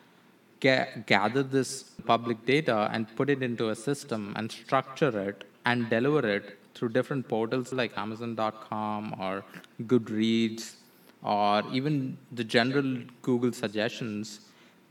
ga- 0.59 0.89
gather 1.05 1.41
this 1.41 1.83
public 2.05 2.45
data 2.45 2.89
and 2.91 3.13
put 3.15 3.29
it 3.29 3.41
into 3.41 3.69
a 3.69 3.75
system 3.75 4.33
and 4.35 4.51
structure 4.51 5.29
it 5.29 5.45
and 5.65 5.89
deliver 5.89 6.27
it 6.27 6.59
through 6.75 6.89
different 6.89 7.27
portals 7.27 7.73
like 7.73 7.97
Amazon.com 7.97 9.15
or 9.19 9.43
Goodreads 9.81 10.75
or 11.25 11.63
even 11.73 12.17
the 12.31 12.43
general 12.43 12.97
Google 13.23 13.51
suggestions, 13.51 14.39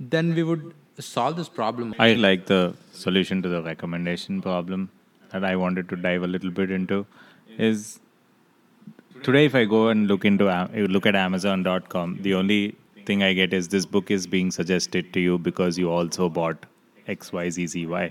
then 0.00 0.34
we 0.34 0.42
would 0.42 0.74
solve 0.98 1.36
this 1.36 1.48
problem. 1.48 1.94
I 1.98 2.14
like 2.14 2.46
the 2.46 2.74
solution 2.92 3.42
to 3.42 3.48
the 3.48 3.62
recommendation 3.62 4.42
problem 4.42 4.90
that 5.30 5.44
I 5.44 5.56
wanted 5.56 5.88
to 5.90 5.96
dive 5.96 6.22
a 6.22 6.26
little 6.26 6.50
bit 6.50 6.70
into. 6.70 7.06
Is 7.56 8.00
today 9.22 9.44
if 9.46 9.54
I 9.54 9.64
go 9.64 9.88
and 9.88 10.08
look 10.08 10.24
into 10.24 10.46
look 10.88 11.06
at 11.06 11.14
Amazon.com, 11.14 12.18
the 12.22 12.34
only 12.34 12.76
thing 13.06 13.22
I 13.22 13.32
get 13.32 13.52
is 13.52 13.68
this 13.68 13.86
book 13.86 14.10
is 14.10 14.26
being 14.26 14.50
suggested 14.50 15.12
to 15.12 15.20
you 15.20 15.38
because 15.38 15.78
you 15.78 15.90
also 15.90 16.28
bought 16.28 16.66
X 17.06 17.32
Y 17.32 17.48
Z 17.50 17.66
Z 17.68 17.86
Y. 17.86 18.10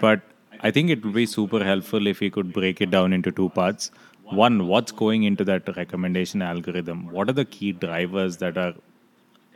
But 0.00 0.22
I 0.60 0.70
think 0.70 0.90
it 0.90 1.04
would 1.04 1.14
be 1.14 1.26
super 1.26 1.62
helpful 1.62 2.06
if 2.06 2.20
we 2.20 2.30
could 2.30 2.52
break 2.52 2.80
it 2.80 2.90
down 2.90 3.12
into 3.12 3.30
two 3.30 3.50
parts. 3.50 3.90
One, 4.30 4.66
what's 4.66 4.92
going 4.92 5.24
into 5.24 5.44
that 5.44 5.76
recommendation 5.76 6.42
algorithm? 6.42 7.10
What 7.10 7.28
are 7.28 7.32
the 7.32 7.44
key 7.44 7.72
drivers 7.72 8.38
that 8.38 8.56
are 8.56 8.74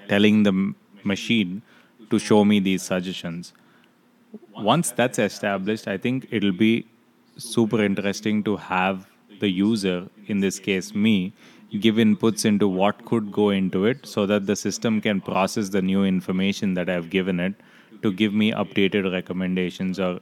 telling 0.09 0.43
the 0.43 0.75
machine 1.05 1.63
to 2.11 2.19
show 2.19 2.45
me 2.45 2.61
these 2.61 2.83
suggestions? 2.83 3.53
Once 4.55 4.91
that's 4.91 5.19
established, 5.19 5.89
I 5.89 5.97
think 5.97 6.29
it'll 6.31 6.53
be 6.53 6.87
super 7.39 7.83
interesting 7.83 8.43
to 8.45 8.57
have 8.57 9.07
the 9.41 9.49
user, 9.49 10.09
in 10.27 10.41
this 10.41 10.59
case 10.59 10.95
me, 10.95 11.33
give 11.81 11.97
inputs 11.97 12.45
into 12.45 12.67
what 12.67 13.05
could 13.05 13.31
go 13.31 13.51
into 13.51 13.85
it 13.85 14.07
so 14.07 14.27
that 14.27 14.47
the 14.47 14.57
system 14.57 15.01
can 15.01 15.21
process 15.21 15.69
the 15.69 15.83
new 15.83 16.05
information 16.05 16.75
that 16.75 16.89
I've 16.89 17.11
given 17.11 17.41
it 17.41 17.55
to 18.03 18.13
give 18.13 18.33
me 18.33 18.53
updated 18.53 19.11
recommendations 19.13 19.99
or 20.01 20.21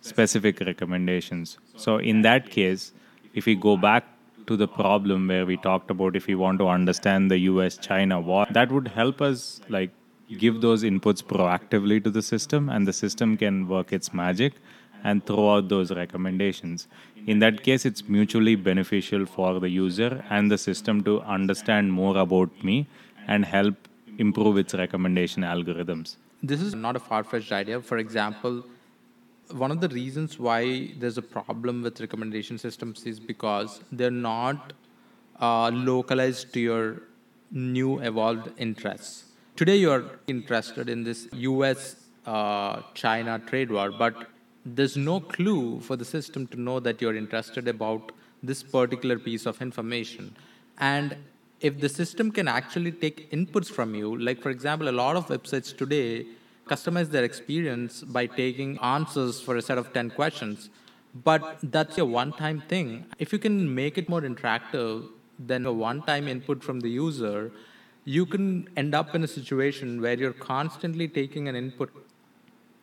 specific 0.00 0.60
recommendations. 0.60 1.58
So, 1.76 1.96
in 1.96 2.22
that 2.22 2.50
case, 2.50 2.92
if 3.34 3.46
we 3.46 3.54
go 3.54 3.76
back 3.76 4.04
to 4.46 4.56
the 4.56 4.68
problem 4.68 5.28
where 5.28 5.46
we 5.46 5.56
talked 5.56 5.90
about 5.90 6.16
if 6.16 6.26
we 6.26 6.34
want 6.34 6.58
to 6.58 6.68
understand 6.68 7.30
the 7.30 7.38
US 7.50 7.76
China 7.76 8.20
war, 8.20 8.46
that 8.50 8.70
would 8.70 8.88
help 8.88 9.20
us 9.20 9.60
like 9.68 9.90
give 10.38 10.60
those 10.60 10.82
inputs 10.82 11.22
proactively 11.22 12.02
to 12.02 12.10
the 12.10 12.22
system 12.22 12.68
and 12.68 12.86
the 12.86 12.92
system 12.92 13.36
can 13.36 13.68
work 13.68 13.92
its 13.92 14.12
magic 14.12 14.54
and 15.02 15.24
throw 15.26 15.54
out 15.54 15.68
those 15.68 15.90
recommendations. 15.92 16.86
In 17.26 17.38
that 17.40 17.62
case, 17.62 17.84
it's 17.84 18.08
mutually 18.08 18.54
beneficial 18.54 19.26
for 19.26 19.60
the 19.60 19.68
user 19.68 20.24
and 20.30 20.50
the 20.50 20.58
system 20.58 21.02
to 21.04 21.20
understand 21.22 21.92
more 21.92 22.16
about 22.16 22.50
me 22.64 22.86
and 23.26 23.44
help 23.44 23.88
improve 24.18 24.56
its 24.56 24.74
recommendation 24.74 25.42
algorithms. 25.42 26.16
This 26.42 26.60
is 26.60 26.74
not 26.74 26.96
a 26.96 26.98
far 26.98 27.24
fetched 27.24 27.52
idea. 27.52 27.80
For 27.80 27.98
example, 27.98 28.64
one 29.52 29.70
of 29.70 29.80
the 29.80 29.88
reasons 29.88 30.38
why 30.38 30.92
there's 30.98 31.18
a 31.18 31.22
problem 31.22 31.82
with 31.82 32.00
recommendation 32.00 32.58
systems 32.58 33.04
is 33.04 33.20
because 33.20 33.80
they're 33.92 34.10
not 34.10 34.72
uh, 35.40 35.70
localized 35.70 36.52
to 36.54 36.60
your 36.60 37.02
new 37.50 38.00
evolved 38.00 38.50
interests. 38.58 39.24
Today, 39.56 39.76
you're 39.76 40.18
interested 40.26 40.88
in 40.88 41.04
this 41.04 41.28
US 41.32 41.96
uh, 42.26 42.82
China 42.94 43.38
trade 43.38 43.70
war, 43.70 43.90
but 43.90 44.28
there's 44.64 44.96
no 44.96 45.20
clue 45.20 45.80
for 45.80 45.96
the 45.96 46.04
system 46.04 46.46
to 46.48 46.60
know 46.60 46.80
that 46.80 47.00
you're 47.00 47.14
interested 47.14 47.68
about 47.68 48.12
this 48.42 48.62
particular 48.62 49.18
piece 49.18 49.46
of 49.46 49.60
information. 49.60 50.34
And 50.78 51.16
if 51.60 51.80
the 51.80 51.88
system 51.88 52.30
can 52.30 52.48
actually 52.48 52.92
take 52.92 53.30
inputs 53.30 53.68
from 53.68 53.94
you, 53.94 54.16
like 54.16 54.42
for 54.42 54.50
example, 54.50 54.88
a 54.88 54.96
lot 55.02 55.16
of 55.16 55.28
websites 55.28 55.76
today 55.76 56.26
customize 56.66 57.10
their 57.10 57.24
experience 57.24 58.02
by 58.02 58.26
taking 58.26 58.78
answers 58.78 59.40
for 59.40 59.56
a 59.56 59.62
set 59.62 59.78
of 59.78 59.92
10 59.92 60.10
questions. 60.10 60.70
But 61.14 61.58
that's 61.62 61.98
a 61.98 62.04
one 62.04 62.32
time 62.32 62.62
thing. 62.68 63.06
If 63.18 63.32
you 63.32 63.38
can 63.38 63.74
make 63.74 63.98
it 63.98 64.08
more 64.08 64.22
interactive 64.22 65.08
than 65.38 65.66
a 65.66 65.72
one 65.72 66.02
time 66.02 66.26
input 66.28 66.64
from 66.64 66.80
the 66.80 66.88
user, 66.88 67.52
you 68.04 68.26
can 68.26 68.68
end 68.76 68.94
up 68.94 69.14
in 69.14 69.24
a 69.24 69.28
situation 69.28 70.00
where 70.00 70.14
you're 70.14 70.32
constantly 70.32 71.08
taking 71.08 71.48
an 71.48 71.56
input 71.56 71.90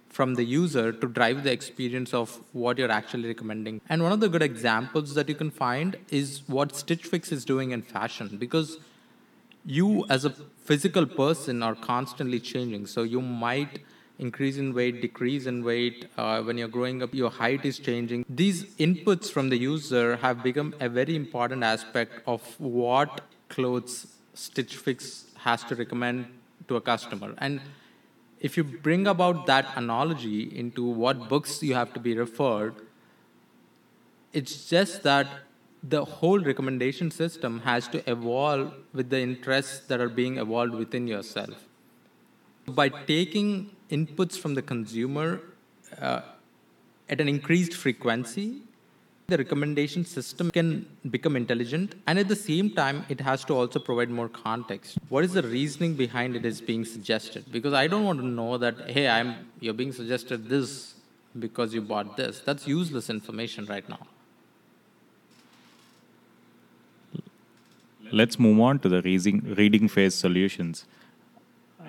from 0.10 0.36
the 0.36 0.44
user 0.44 0.91
to 0.91 1.08
drive 1.08 1.44
the 1.44 1.52
experience 1.52 2.13
of 2.13 2.41
what 2.52 2.78
you're 2.78 2.91
actually 2.91 3.28
recommending. 3.28 3.80
And 3.88 4.04
one 4.04 4.12
of 4.12 4.20
the 4.20 4.28
good 4.28 4.41
examples 4.41 5.13
that 5.13 5.30
you 5.30 5.36
can 5.36 5.52
find 5.52 5.98
is 6.10 6.41
what 6.48 6.76
Stitch 6.76 7.06
Fix 7.06 7.32
is 7.32 7.46
doing 7.46 7.72
in 7.72 7.82
fashion 7.82 8.38
because 8.38 8.78
you 9.65 10.06
as 10.10 10.26
a 10.26 10.32
physical 10.63 11.06
person 11.06 11.62
are 11.63 11.76
constantly 11.76 12.39
changing. 12.39 12.88
So 12.88 13.04
you 13.04 13.21
might 13.21 13.80
increase 14.19 14.58
in 14.58 14.74
weight, 14.74 15.02
decrease 15.02 15.45
in 15.45 15.63
weight. 15.63 16.08
Uh, 16.17 16.41
when 16.41 16.58
you're 16.58 16.67
growing 16.67 17.02
up, 17.04 17.13
your 17.13 17.30
height 17.30 17.65
is 17.65 17.80
changing. 17.80 18.26
These 18.30 18.65
inputs 18.76 19.32
from 19.32 19.50
the 19.50 19.58
user 19.58 20.17
have 20.17 20.43
become 20.43 20.76
a 20.80 20.89
very 20.89 21.15
important 21.15 21.63
aspect 21.63 22.21
of 22.28 22.41
what 22.60 23.21
clothes 23.50 24.08
Stitch 24.34 24.78
Fix 24.78 25.26
has 25.38 25.63
to 25.65 25.76
recommend 25.76 26.28
to 26.67 26.76
a 26.76 26.82
customer. 26.82 27.34
And 27.39 27.62
if 28.39 28.58
you 28.58 28.63
bring 28.63 29.08
about 29.08 29.45
that 29.47 29.67
analogy 29.76 30.43
into 30.58 30.84
what 30.84 31.28
books 31.30 31.62
you 31.62 31.74
have 31.74 31.93
to 31.93 32.00
be 32.00 32.17
referred, 32.17 32.76
it's 34.34 34.69
just 34.69 35.04
that 35.04 35.28
the 35.84 36.06
whole 36.06 36.39
recommendation 36.39 37.10
system 37.10 37.60
has 37.62 37.88
to 37.88 38.10
evolve 38.10 38.74
with 38.94 39.10
the 39.10 39.20
interests 39.20 39.88
that 39.88 40.00
are 40.00 40.10
being 40.10 40.38
evolved 40.38 40.76
within 40.76 41.08
yourself. 41.08 41.65
By 42.67 42.89
taking 42.89 43.72
inputs 43.89 44.38
from 44.38 44.54
the 44.54 44.62
consumer 44.62 45.41
uh, 46.00 46.22
at 47.10 47.20
an 47.20 47.28
increased 47.28 47.74
frequency, 47.74 48.62
the 49.28 49.38
recommendation 49.38 50.06
system 50.06 50.52
can 50.52 50.86
become 51.10 51.36
intelligent 51.36 51.96
and 52.06 52.20
at 52.20 52.28
the 52.28 52.36
same 52.36 52.70
time 52.70 53.06
it 53.10 53.20
has 53.22 53.44
to 53.46 53.54
also 53.54 53.80
provide 53.80 54.10
more 54.10 54.30
context. 54.30 54.98
What 55.10 55.24
is 55.24 55.34
the 55.34 55.41
reasoning 55.41 55.96
behind 55.96 56.36
it 56.36 56.46
is 56.46 56.62
being 56.62 56.84
suggested? 56.84 57.46
Because 57.52 57.74
i 57.74 57.88
don't 57.88 58.04
want 58.04 58.20
to 58.20 58.26
know 58.26 58.58
that 58.58 58.89
hey 58.89 59.08
i'm 59.08 59.30
you're 59.62 59.74
being 59.74 59.94
suggested 59.94 60.50
this 60.50 60.96
because 61.39 61.74
you 61.74 61.82
bought 61.82 62.17
this. 62.17 62.41
That's 62.41 62.67
useless 62.67 63.10
information 63.10 63.65
right 63.67 63.88
now 63.88 64.06
let's 68.12 68.39
move 68.39 68.60
on 68.60 68.80
to 68.80 68.89
the 68.89 69.02
reading, 69.02 69.41
reading 69.58 69.88
phase 69.88 70.15
solutions. 70.15 70.86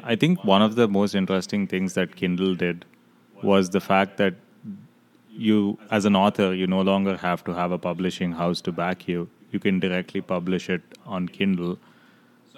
I 0.02 0.16
think 0.16 0.44
one 0.44 0.62
of 0.62 0.74
the 0.74 0.88
most 0.88 1.14
interesting 1.14 1.66
things 1.66 1.94
that 1.94 2.16
Kindle 2.16 2.54
did 2.54 2.85
was 3.42 3.70
the 3.70 3.80
fact 3.80 4.16
that 4.16 4.35
you, 5.30 5.78
as 5.90 6.04
an 6.04 6.16
author, 6.16 6.54
you 6.54 6.66
no 6.66 6.80
longer 6.82 7.16
have 7.16 7.44
to 7.44 7.54
have 7.54 7.72
a 7.72 7.78
publishing 7.78 8.32
house 8.32 8.61
to 8.62 8.72
back 8.72 9.08
you. 9.08 9.28
You 9.50 9.58
can 9.58 9.80
directly 9.80 10.20
publish 10.20 10.68
it 10.68 10.82
on 11.06 11.28
Kindle. 11.28 11.78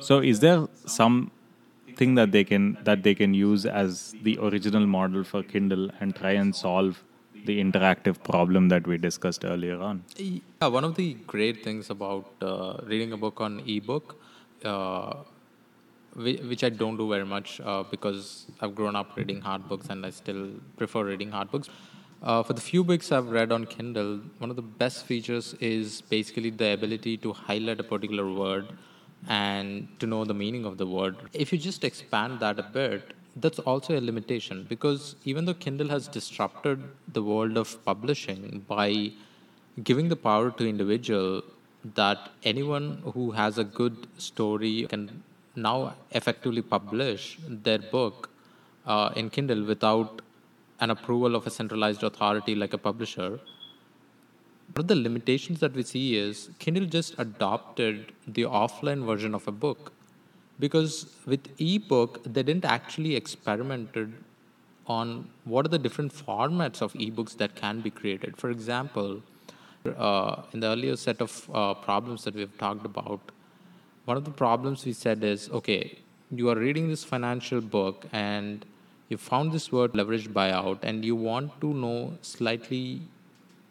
So, 0.00 0.20
is 0.20 0.40
there 0.40 0.66
something 0.86 2.14
that 2.14 2.32
they 2.32 2.44
can 2.44 2.78
that 2.82 3.02
they 3.02 3.14
can 3.14 3.34
use 3.34 3.64
as 3.66 4.14
the 4.22 4.38
original 4.38 4.86
model 4.86 5.24
for 5.24 5.42
Kindle 5.42 5.90
and 6.00 6.14
try 6.14 6.32
and 6.32 6.54
solve 6.54 7.02
the 7.44 7.62
interactive 7.62 8.22
problem 8.22 8.68
that 8.68 8.86
we 8.86 8.96
discussed 8.96 9.44
earlier 9.44 9.80
on. 9.80 10.04
Yeah, 10.16 10.68
one 10.68 10.84
of 10.84 10.94
the 10.94 11.14
great 11.26 11.62
things 11.62 11.90
about 11.90 12.30
uh, 12.42 12.78
reading 12.84 13.12
a 13.12 13.16
book 13.16 13.40
on 13.40 13.60
ebook, 13.66 14.16
uh, 14.64 15.14
which 16.14 16.64
I 16.64 16.68
don't 16.68 16.96
do 16.96 17.08
very 17.08 17.24
much 17.26 17.60
uh, 17.60 17.82
because 17.82 18.46
I've 18.60 18.74
grown 18.74 18.96
up 18.96 19.16
reading 19.16 19.40
hard 19.40 19.68
books 19.68 19.88
and 19.90 20.06
I 20.06 20.10
still 20.10 20.50
prefer 20.76 21.04
reading 21.04 21.30
hard 21.30 21.50
books. 21.50 21.68
Uh, 22.22 22.42
for 22.42 22.54
the 22.54 22.60
few 22.60 22.82
books 22.82 23.12
I've 23.12 23.28
read 23.28 23.52
on 23.52 23.66
Kindle, 23.66 24.20
one 24.38 24.48
of 24.48 24.56
the 24.56 24.62
best 24.62 25.04
features 25.04 25.54
is 25.60 26.00
basically 26.00 26.50
the 26.50 26.72
ability 26.72 27.18
to 27.18 27.32
highlight 27.32 27.80
a 27.80 27.84
particular 27.84 28.30
word 28.32 28.68
and 29.28 29.88
to 30.00 30.06
know 30.06 30.24
the 30.24 30.34
meaning 30.34 30.64
of 30.64 30.78
the 30.78 30.86
word. 30.86 31.16
If 31.32 31.52
you 31.52 31.58
just 31.58 31.84
expand 31.84 32.40
that 32.40 32.58
a 32.58 32.62
bit, 32.62 33.12
that's 33.36 33.58
also 33.60 33.98
a 33.98 34.00
limitation 34.00 34.64
because 34.68 35.16
even 35.24 35.44
though 35.44 35.54
Kindle 35.54 35.88
has 35.88 36.06
disrupted 36.08 36.82
the 37.12 37.22
world 37.22 37.56
of 37.56 37.84
publishing 37.84 38.64
by 38.68 39.12
giving 39.82 40.08
the 40.08 40.16
power 40.16 40.50
to 40.52 40.68
individual 40.68 41.42
that 41.96 42.30
anyone 42.44 43.02
who 43.12 43.32
has 43.32 43.58
a 43.58 43.64
good 43.64 44.06
story 44.18 44.86
can 44.88 45.22
now 45.56 45.94
effectively 46.12 46.62
publish 46.62 47.38
their 47.48 47.78
book 47.78 48.30
uh, 48.86 49.10
in 49.16 49.30
Kindle 49.30 49.64
without 49.64 50.22
an 50.80 50.90
approval 50.90 51.34
of 51.34 51.46
a 51.46 51.50
centralized 51.50 52.02
authority 52.02 52.54
like 52.54 52.72
a 52.72 52.78
publisher. 52.78 53.40
One 54.72 54.84
of 54.84 54.88
the 54.88 54.94
limitations 54.94 55.60
that 55.60 55.74
we 55.74 55.82
see 55.82 56.16
is 56.16 56.50
Kindle 56.58 56.86
just 56.86 57.14
adopted 57.18 58.12
the 58.26 58.42
offline 58.42 59.04
version 59.04 59.34
of 59.34 59.46
a 59.46 59.52
book 59.52 59.92
because 60.58 61.06
with 61.26 61.48
ebook 61.58 62.22
they 62.24 62.42
didn't 62.42 62.64
actually 62.64 63.16
experimented 63.16 64.12
on 64.86 65.28
what 65.44 65.64
are 65.66 65.68
the 65.68 65.78
different 65.78 66.12
formats 66.12 66.82
of 66.82 66.92
ebooks 66.94 67.36
that 67.38 67.54
can 67.54 67.80
be 67.80 67.90
created. 67.90 68.36
For 68.36 68.50
example 68.50 69.22
uh, 69.96 70.42
in 70.52 70.60
the 70.60 70.68
earlier 70.68 70.96
set 70.96 71.20
of 71.20 71.50
uh, 71.52 71.74
problems 71.74 72.24
that 72.24 72.34
we've 72.34 72.56
talked 72.58 72.86
about 72.86 73.20
one 74.04 74.16
of 74.16 74.24
the 74.24 74.30
problems 74.30 74.84
we 74.84 74.92
said 74.92 75.22
is 75.24 75.50
okay 75.50 75.98
you 76.30 76.48
are 76.48 76.56
reading 76.56 76.88
this 76.88 77.04
financial 77.04 77.60
book 77.60 78.06
and 78.12 78.64
you 79.08 79.16
found 79.16 79.52
this 79.52 79.70
word 79.70 79.92
leveraged 79.92 80.28
buyout 80.28 80.78
and 80.82 81.04
you 81.04 81.14
want 81.14 81.60
to 81.60 81.72
know 81.72 82.16
slightly 82.22 83.02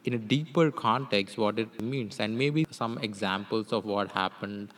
in 0.06 0.14
a 0.14 0.18
deeper 0.18 0.70
context 0.72 1.38
what 1.38 1.58
it 1.60 1.82
means. 1.82 2.20
And 2.20 2.38
maybe 2.38 2.66
some 2.70 2.98
examples 3.00 3.72
of 3.74 3.86
what 3.86 4.12
happened 4.12 4.70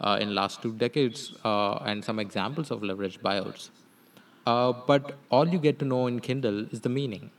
uh, 0.00 0.18
in 0.20 0.34
last 0.34 0.62
two 0.62 0.72
decades 0.72 1.34
uh, 1.44 1.74
and 1.84 2.04
some 2.04 2.18
examples 2.18 2.70
of 2.70 2.80
leveraged 2.80 3.20
buyouts. 3.20 3.70
Uh, 4.46 4.72
but 4.86 5.16
all 5.30 5.46
you 5.48 5.58
get 5.58 5.78
to 5.78 5.84
know 5.84 6.06
in 6.06 6.20
kindle 6.20 6.66
is 6.72 6.80
the 6.80 6.88
meaning. 6.88 7.30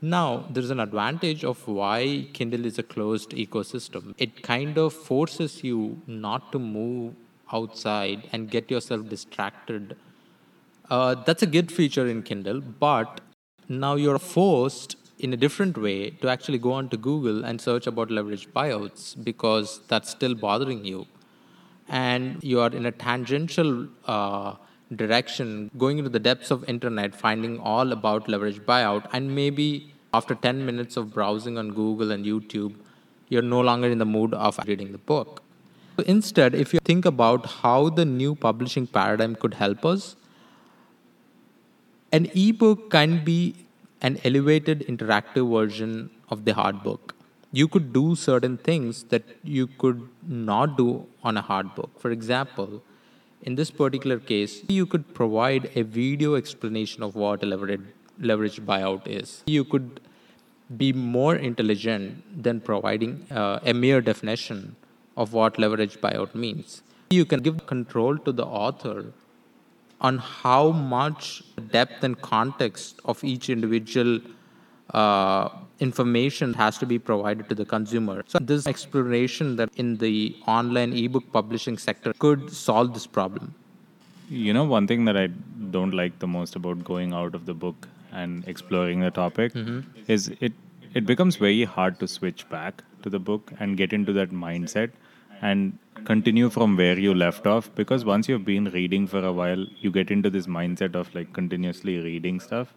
Now 0.00 0.46
there's 0.50 0.70
an 0.70 0.80
advantage 0.80 1.44
of 1.44 1.66
why 1.66 2.28
kindle 2.32 2.66
is 2.66 2.78
a 2.78 2.82
closed 2.82 3.30
ecosystem. 3.30 4.14
It 4.18 4.42
kind 4.42 4.76
of 4.76 4.92
forces 4.92 5.62
you 5.64 6.02
not 6.06 6.52
to 6.52 6.58
move 6.58 7.14
outside 7.52 8.28
and 8.32 8.50
get 8.50 8.70
yourself 8.70 9.08
distracted. 9.08 9.96
Uh, 10.90 11.14
that's 11.14 11.42
a 11.42 11.46
good 11.46 11.70
feature 11.70 12.06
in 12.06 12.22
kindle 12.22 12.60
but 12.60 13.20
now 13.68 13.94
you're 13.94 14.18
forced 14.18 14.96
in 15.18 15.32
a 15.32 15.36
different 15.36 15.78
way 15.78 16.10
to 16.10 16.28
actually 16.28 16.58
go 16.58 16.72
onto 16.72 16.96
Google 16.96 17.44
and 17.44 17.60
search 17.60 17.86
about 17.86 18.08
leveraged 18.08 18.48
buyouts 18.48 19.22
because 19.22 19.80
that's 19.88 20.10
still 20.10 20.34
bothering 20.34 20.84
you. 20.84 21.06
And 21.88 22.42
you 22.42 22.60
are 22.60 22.70
in 22.70 22.86
a 22.86 22.92
tangential 22.92 23.88
uh, 24.06 24.54
direction, 24.94 25.70
going 25.76 25.98
into 25.98 26.10
the 26.10 26.18
depths 26.18 26.50
of 26.50 26.64
internet, 26.68 27.14
finding 27.14 27.58
all 27.58 27.92
about 27.92 28.28
leverage 28.28 28.60
buyout, 28.60 29.08
and 29.12 29.34
maybe 29.34 29.92
after 30.14 30.34
10 30.34 30.64
minutes 30.64 30.96
of 30.96 31.12
browsing 31.12 31.58
on 31.58 31.70
Google 31.70 32.12
and 32.12 32.24
YouTube, 32.24 32.74
you're 33.28 33.42
no 33.42 33.60
longer 33.60 33.88
in 33.88 33.98
the 33.98 34.04
mood 34.04 34.34
of 34.34 34.58
reading 34.66 34.92
the 34.92 34.98
book. 34.98 35.42
Instead, 36.06 36.54
if 36.54 36.72
you 36.74 36.80
think 36.80 37.04
about 37.04 37.46
how 37.46 37.88
the 37.88 38.04
new 38.04 38.34
publishing 38.34 38.86
paradigm 38.86 39.34
could 39.34 39.54
help 39.54 39.84
us, 39.84 40.16
an 42.12 42.30
ebook 42.34 42.90
can 42.90 43.24
be 43.24 43.54
an 44.02 44.18
elevated 44.24 44.80
interactive 44.80 45.50
version 45.50 46.10
of 46.28 46.44
the 46.44 46.52
hard 46.52 46.82
book. 46.82 47.14
You 47.52 47.68
could 47.68 47.92
do 47.92 48.14
certain 48.14 48.56
things 48.56 49.04
that 49.04 49.24
you 49.44 49.66
could 49.66 50.08
not 50.26 50.76
do 50.78 51.06
on 51.22 51.36
a 51.36 51.42
hard 51.42 51.74
book. 51.74 51.90
For 51.98 52.10
example, 52.10 52.82
in 53.42 53.56
this 53.56 53.70
particular 53.70 54.18
case, 54.18 54.62
you 54.68 54.86
could 54.86 55.12
provide 55.14 55.70
a 55.74 55.82
video 55.82 56.34
explanation 56.36 57.02
of 57.02 57.14
what 57.14 57.42
a 57.42 57.46
leveraged, 57.46 57.84
leveraged 58.20 58.60
buyout 58.60 59.06
is. 59.06 59.42
You 59.46 59.64
could 59.64 60.00
be 60.76 60.92
more 60.92 61.36
intelligent 61.36 62.42
than 62.42 62.60
providing 62.60 63.26
uh, 63.30 63.60
a 63.64 63.74
mere 63.74 64.00
definition 64.00 64.76
of 65.16 65.34
what 65.34 65.56
leveraged 65.56 65.98
buyout 65.98 66.34
means. 66.34 66.82
You 67.10 67.26
can 67.26 67.40
give 67.40 67.66
control 67.66 68.16
to 68.16 68.32
the 68.32 68.46
author 68.46 69.12
on 70.00 70.18
how 70.18 70.70
much 70.70 71.42
depth 71.70 72.02
and 72.02 72.20
context 72.22 73.00
of 73.04 73.22
each 73.22 73.50
individual 73.50 74.20
uh, 74.92 75.48
information 75.80 76.54
has 76.54 76.78
to 76.78 76.86
be 76.86 76.98
provided 76.98 77.48
to 77.48 77.54
the 77.54 77.64
consumer. 77.64 78.22
So, 78.26 78.38
this 78.38 78.66
exploration 78.66 79.56
that 79.56 79.70
in 79.76 79.96
the 79.98 80.36
online 80.46 80.92
ebook 80.92 81.32
publishing 81.32 81.78
sector 81.78 82.12
could 82.18 82.52
solve 82.52 82.94
this 82.94 83.06
problem. 83.06 83.54
You 84.28 84.52
know, 84.52 84.64
one 84.64 84.86
thing 84.86 85.04
that 85.06 85.16
I 85.16 85.28
don't 85.70 85.92
like 85.92 86.18
the 86.18 86.26
most 86.26 86.56
about 86.56 86.84
going 86.84 87.12
out 87.12 87.34
of 87.34 87.46
the 87.46 87.54
book 87.54 87.88
and 88.12 88.46
exploring 88.46 89.00
the 89.00 89.10
topic 89.10 89.54
mm-hmm. 89.54 89.80
is 90.06 90.30
it 90.40 90.52
it 90.94 91.06
becomes 91.06 91.36
very 91.36 91.64
hard 91.64 91.98
to 92.00 92.06
switch 92.06 92.48
back 92.50 92.82
to 93.02 93.10
the 93.10 93.18
book 93.18 93.52
and 93.58 93.76
get 93.76 93.92
into 93.92 94.12
that 94.12 94.30
mindset 94.30 94.90
and 95.40 95.78
continue 96.04 96.50
from 96.50 96.76
where 96.76 96.98
you 96.98 97.14
left 97.14 97.46
off 97.46 97.74
because 97.74 98.04
once 98.04 98.28
you've 98.28 98.44
been 98.44 98.66
reading 98.76 99.06
for 99.06 99.24
a 99.24 99.32
while 99.32 99.64
you 99.80 99.90
get 99.90 100.10
into 100.10 100.30
this 100.30 100.46
mindset 100.46 100.94
of 100.94 101.14
like 101.14 101.32
continuously 101.32 101.98
reading 101.98 102.38
stuff 102.40 102.74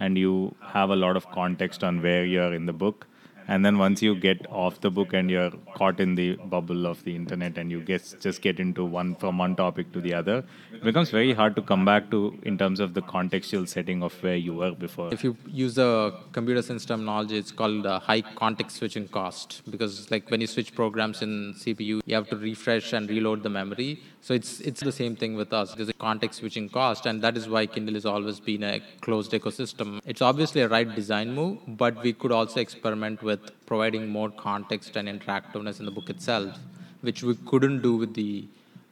and 0.00 0.16
you 0.16 0.54
have 0.60 0.90
a 0.90 0.96
lot 0.96 1.16
of 1.16 1.30
context 1.30 1.84
on 1.84 2.02
where 2.02 2.24
you're 2.24 2.54
in 2.54 2.66
the 2.66 2.72
book. 2.72 3.06
And 3.50 3.64
then 3.64 3.78
once 3.78 4.02
you 4.02 4.14
get 4.14 4.46
off 4.50 4.82
the 4.82 4.90
book 4.90 5.14
and 5.14 5.30
you're 5.30 5.50
caught 5.74 6.00
in 6.00 6.14
the 6.16 6.36
bubble 6.36 6.86
of 6.86 7.02
the 7.04 7.16
internet 7.16 7.56
and 7.56 7.70
you 7.70 7.80
just 7.82 8.42
get 8.42 8.60
into 8.60 8.84
one 8.84 9.14
from 9.14 9.38
one 9.38 9.56
topic 9.56 9.90
to 9.92 10.02
the 10.02 10.12
other 10.12 10.44
it 10.70 10.82
becomes 10.84 11.08
very 11.08 11.32
hard 11.32 11.56
to 11.56 11.62
come 11.62 11.86
back 11.86 12.10
to 12.10 12.38
in 12.42 12.58
terms 12.58 12.78
of 12.78 12.92
the 12.92 13.00
contextual 13.00 13.66
setting 13.66 14.02
of 14.02 14.22
where 14.22 14.36
you 14.36 14.52
were 14.52 14.72
before. 14.72 15.08
If 15.14 15.24
you 15.24 15.34
use 15.46 15.78
a 15.78 16.12
computer 16.32 16.60
science 16.60 16.84
terminology 16.84 17.38
it's 17.38 17.50
called 17.50 17.86
high 17.86 18.20
context 18.20 18.76
switching 18.76 19.08
cost. 19.08 19.62
Because 19.70 20.10
like 20.10 20.30
when 20.30 20.42
you 20.42 20.46
switch 20.46 20.74
programs 20.74 21.22
in 21.22 21.54
cpu 21.54 22.00
you 22.04 22.14
have 22.14 22.28
to 22.28 22.36
refresh 22.36 22.92
and 22.92 23.08
reload 23.08 23.42
the 23.42 23.48
memory 23.48 24.02
so 24.20 24.34
it's 24.34 24.60
it's 24.60 24.80
the 24.80 24.92
same 24.92 25.14
thing 25.16 25.34
with 25.34 25.52
us 25.52 25.74
there's 25.74 25.88
a 25.88 25.98
context 26.08 26.40
switching 26.40 26.68
cost 26.68 27.06
and 27.06 27.22
that 27.22 27.36
is 27.36 27.48
why 27.48 27.64
kindle 27.66 27.94
has 27.94 28.06
always 28.06 28.40
been 28.40 28.62
a 28.62 28.80
closed 29.00 29.32
ecosystem 29.32 30.00
it's 30.06 30.22
obviously 30.22 30.60
a 30.62 30.68
right 30.68 30.94
design 30.94 31.34
move 31.34 31.58
but 31.66 32.02
we 32.02 32.12
could 32.12 32.32
also 32.32 32.60
experiment 32.60 33.22
with 33.22 33.52
providing 33.66 34.08
more 34.08 34.30
context 34.30 34.96
and 34.96 35.08
interactiveness 35.08 35.78
in 35.80 35.86
the 35.86 35.90
book 35.90 36.10
itself, 36.10 36.58
which 37.02 37.22
we 37.22 37.34
couldn't 37.50 37.82
do 37.82 37.96
with 37.96 38.14
the 38.14 38.46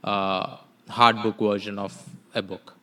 uh, 0.05 0.57
hard 0.89 1.23
book 1.23 1.39
version 1.39 1.79
of 1.79 1.93
a 2.35 2.43
book. 2.43 2.75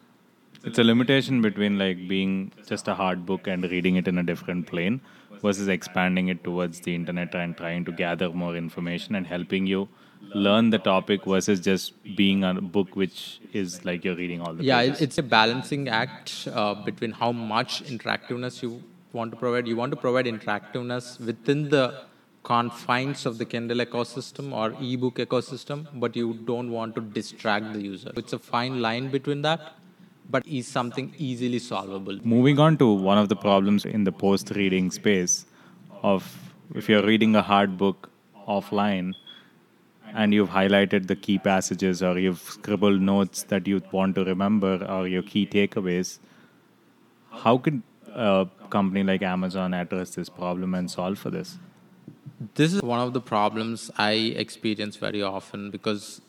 It's 0.64 0.80
a 0.80 0.84
limitation 0.84 1.42
between 1.42 1.78
like 1.78 2.08
being 2.08 2.52
just 2.68 2.88
a 2.88 2.96
hard 2.96 3.26
book 3.26 3.48
and 3.48 3.64
reading 3.64 3.98
it 3.98 4.08
in 4.08 4.18
a 4.18 4.24
different 4.24 4.68
plane 4.68 5.02
versus 5.42 5.68
expanding 5.68 6.30
it 6.30 6.44
towards 6.44 6.80
the 6.82 6.96
internet 6.96 7.36
and 7.36 7.58
trying 7.58 7.84
to 7.86 7.92
gather 7.92 8.30
more 8.30 8.56
information 8.56 9.16
and 9.16 9.28
helping 9.28 9.68
you 9.68 9.90
learn 10.34 10.70
the 10.70 10.80
topic 10.80 11.26
versus 11.26 11.60
just 11.60 11.94
being 12.16 12.44
a 12.44 12.54
book 12.54 12.96
which 12.96 13.40
is 13.52 13.84
like 13.86 14.04
you're 14.04 14.16
reading 14.16 14.42
all 14.42 14.54
the 14.54 14.64
yeah 14.64 14.82
pages. 14.82 15.02
it's 15.02 15.18
a 15.18 15.24
balancing 15.24 15.88
act 15.90 16.48
uh, 16.52 16.74
between 16.74 17.12
how 17.12 17.32
much 17.32 17.84
interactiveness 17.84 18.62
you 18.62 18.82
want 19.14 19.32
to 19.32 19.38
provide. 19.38 19.68
You 19.68 19.76
want 19.76 19.92
to 19.92 19.96
provide 19.96 20.26
interactiveness 20.26 21.20
within 21.20 21.70
the 21.70 22.02
confines 22.44 23.26
of 23.26 23.38
the 23.38 23.46
Kindle 23.46 23.78
ecosystem 23.78 24.52
or 24.52 24.72
ebook 24.82 25.16
ecosystem, 25.16 25.88
but 25.94 26.16
you 26.16 26.34
don't 26.46 26.72
want 26.72 26.96
to 26.96 27.02
distract 27.02 27.74
the 27.74 27.82
user. 27.82 28.12
It's 28.18 28.34
a 28.34 28.40
fine 28.40 28.82
line 28.82 29.10
between 29.10 29.44
that, 29.44 29.74
but 30.30 30.46
is 30.46 30.68
something 30.68 31.14
easily 31.18 31.60
solvable. 31.60 32.20
Moving 32.24 32.60
on 32.60 32.78
to 32.78 32.92
one 32.92 33.18
of 33.18 33.30
the 33.30 33.36
problems 33.36 33.86
in 33.86 34.04
the 34.04 34.12
post 34.12 34.52
reading 34.56 34.92
space 34.92 35.46
of 36.02 36.38
if 36.76 36.90
you're 36.90 37.06
reading 37.06 37.36
a 37.36 37.42
hard 37.42 37.78
book 37.78 38.10
offline 38.48 39.14
and 40.14 40.34
you've 40.34 40.50
highlighted 40.50 41.08
the 41.08 41.16
key 41.16 41.38
passages 41.38 42.04
or 42.04 42.18
you've 42.20 42.40
scribbled 42.40 43.02
notes 43.02 43.44
that 43.44 43.68
you 43.68 43.82
want 43.92 44.16
to 44.16 44.24
remember 44.24 44.86
or 44.86 45.08
your 45.08 45.24
key 45.24 45.46
takeaways, 45.46 46.20
how 47.32 47.58
could 47.58 47.82
a 48.14 48.48
company 48.70 49.04
like 49.04 49.24
Amazon 49.24 49.74
address 49.74 50.16
this 50.16 50.30
problem 50.30 50.76
and 50.76 50.90
solve 50.90 51.18
for 51.18 51.32
this? 51.32 51.58
This 52.56 52.74
is 52.74 52.82
one 52.82 53.00
of 53.00 53.14
the 53.14 53.22
problems 53.22 53.90
I 53.98 54.12
experience 54.44 54.98
very 54.98 55.24
often 55.24 55.72
because 55.72 56.22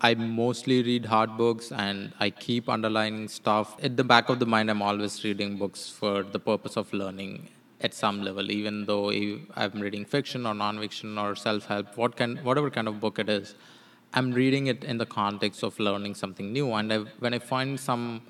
I 0.00 0.14
mostly 0.14 0.82
read 0.82 1.06
hard 1.06 1.36
books 1.36 1.70
and 1.70 2.12
I 2.18 2.30
keep 2.30 2.68
underlining 2.68 3.28
stuff. 3.28 3.76
At 3.82 3.96
the 3.96 4.04
back 4.04 4.28
of 4.28 4.38
the 4.38 4.46
mind, 4.46 4.70
I'm 4.70 4.82
always 4.82 5.22
reading 5.22 5.56
books 5.56 5.88
for 5.88 6.22
the 6.22 6.40
purpose 6.40 6.76
of 6.76 6.92
learning 6.92 7.48
at 7.80 7.92
some 7.94 8.22
level, 8.22 8.50
even 8.50 8.86
though 8.86 9.10
I'm 9.10 9.80
reading 9.80 10.04
fiction 10.04 10.46
or 10.46 10.54
nonfiction 10.54 11.22
or 11.22 11.34
self-help, 11.34 11.96
what 11.96 12.16
kind, 12.16 12.40
whatever 12.42 12.70
kind 12.70 12.88
of 12.88 13.00
book 13.00 13.18
it 13.18 13.28
is, 13.28 13.54
I'm 14.12 14.32
reading 14.32 14.68
it 14.68 14.84
in 14.84 14.98
the 14.98 15.06
context 15.06 15.62
of 15.62 15.78
learning 15.78 16.14
something 16.14 16.52
new. 16.52 16.72
And 16.72 16.92
I, 16.92 16.98
when 17.18 17.34
I 17.34 17.40
find 17.40 17.78
some 17.78 18.22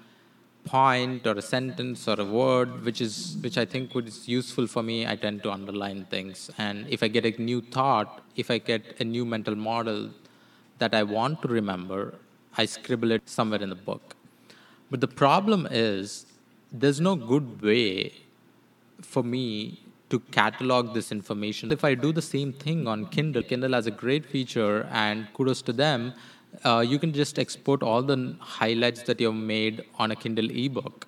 point 0.64 1.26
or 1.26 1.32
a 1.32 1.42
sentence 1.42 2.08
or 2.08 2.18
a 2.18 2.24
word 2.24 2.84
which 2.86 3.00
is 3.02 3.36
which 3.42 3.58
I 3.58 3.66
think 3.66 3.94
is 3.96 4.26
useful 4.26 4.66
for 4.66 4.82
me, 4.82 5.06
I 5.06 5.14
tend 5.14 5.42
to 5.42 5.52
underline 5.52 6.06
things. 6.06 6.50
And 6.56 6.86
if 6.88 7.02
I 7.02 7.08
get 7.08 7.26
a 7.26 7.42
new 7.42 7.60
thought, 7.60 8.22
if 8.34 8.50
I 8.50 8.58
get 8.58 8.96
a 8.98 9.04
new 9.04 9.26
mental 9.26 9.54
model 9.54 10.10
that 10.78 10.94
I 10.94 11.02
want 11.02 11.42
to 11.42 11.48
remember, 11.48 12.14
I 12.56 12.64
scribble 12.64 13.12
it 13.12 13.28
somewhere 13.28 13.62
in 13.62 13.68
the 13.68 13.74
book. 13.74 14.16
But 14.90 15.00
the 15.00 15.08
problem 15.08 15.68
is 15.70 16.26
there's 16.72 17.00
no 17.00 17.14
good 17.14 17.60
way 17.60 18.12
for 19.04 19.22
me 19.22 19.80
to 20.10 20.20
catalog 20.20 20.94
this 20.94 21.10
information. 21.12 21.72
If 21.72 21.84
I 21.84 21.94
do 21.94 22.12
the 22.12 22.22
same 22.22 22.52
thing 22.52 22.86
on 22.86 23.06
Kindle, 23.06 23.42
Kindle 23.42 23.72
has 23.72 23.86
a 23.86 23.90
great 23.90 24.26
feature 24.26 24.88
and 24.92 25.26
kudos 25.34 25.62
to 25.62 25.72
them 25.72 26.14
uh, 26.62 26.84
you 26.86 26.98
can 26.98 27.12
just 27.12 27.38
export 27.38 27.82
all 27.82 28.02
the 28.02 28.36
highlights 28.38 29.02
that 29.04 29.20
you've 29.20 29.34
made 29.34 29.84
on 29.98 30.10
a 30.10 30.16
Kindle 30.16 30.50
ebook. 30.50 31.06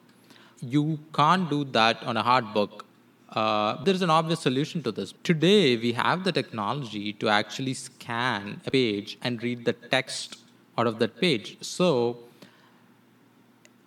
You 0.61 0.98
can't 1.14 1.48
do 1.48 1.64
that 1.64 2.02
on 2.02 2.16
a 2.16 2.22
hard 2.22 2.52
book. 2.52 2.85
Uh, 3.30 3.82
there's 3.85 4.02
an 4.02 4.11
obvious 4.11 4.40
solution 4.40 4.82
to 4.82 4.92
this. 4.92 5.12
Today, 5.22 5.76
we 5.76 5.92
have 5.92 6.24
the 6.24 6.32
technology 6.32 7.12
to 7.14 7.28
actually 7.28 7.74
scan 7.74 8.61
a 8.66 8.70
page 8.70 9.18
and 9.22 9.42
read 9.42 9.64
the 9.64 9.72
text 9.72 10.38
out 10.78 10.87
of 10.87 10.98
that 11.00 11.20
page. 11.20 11.59
So, 11.61 12.18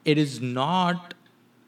it 0.06 0.18
is 0.18 0.40
not 0.40 1.14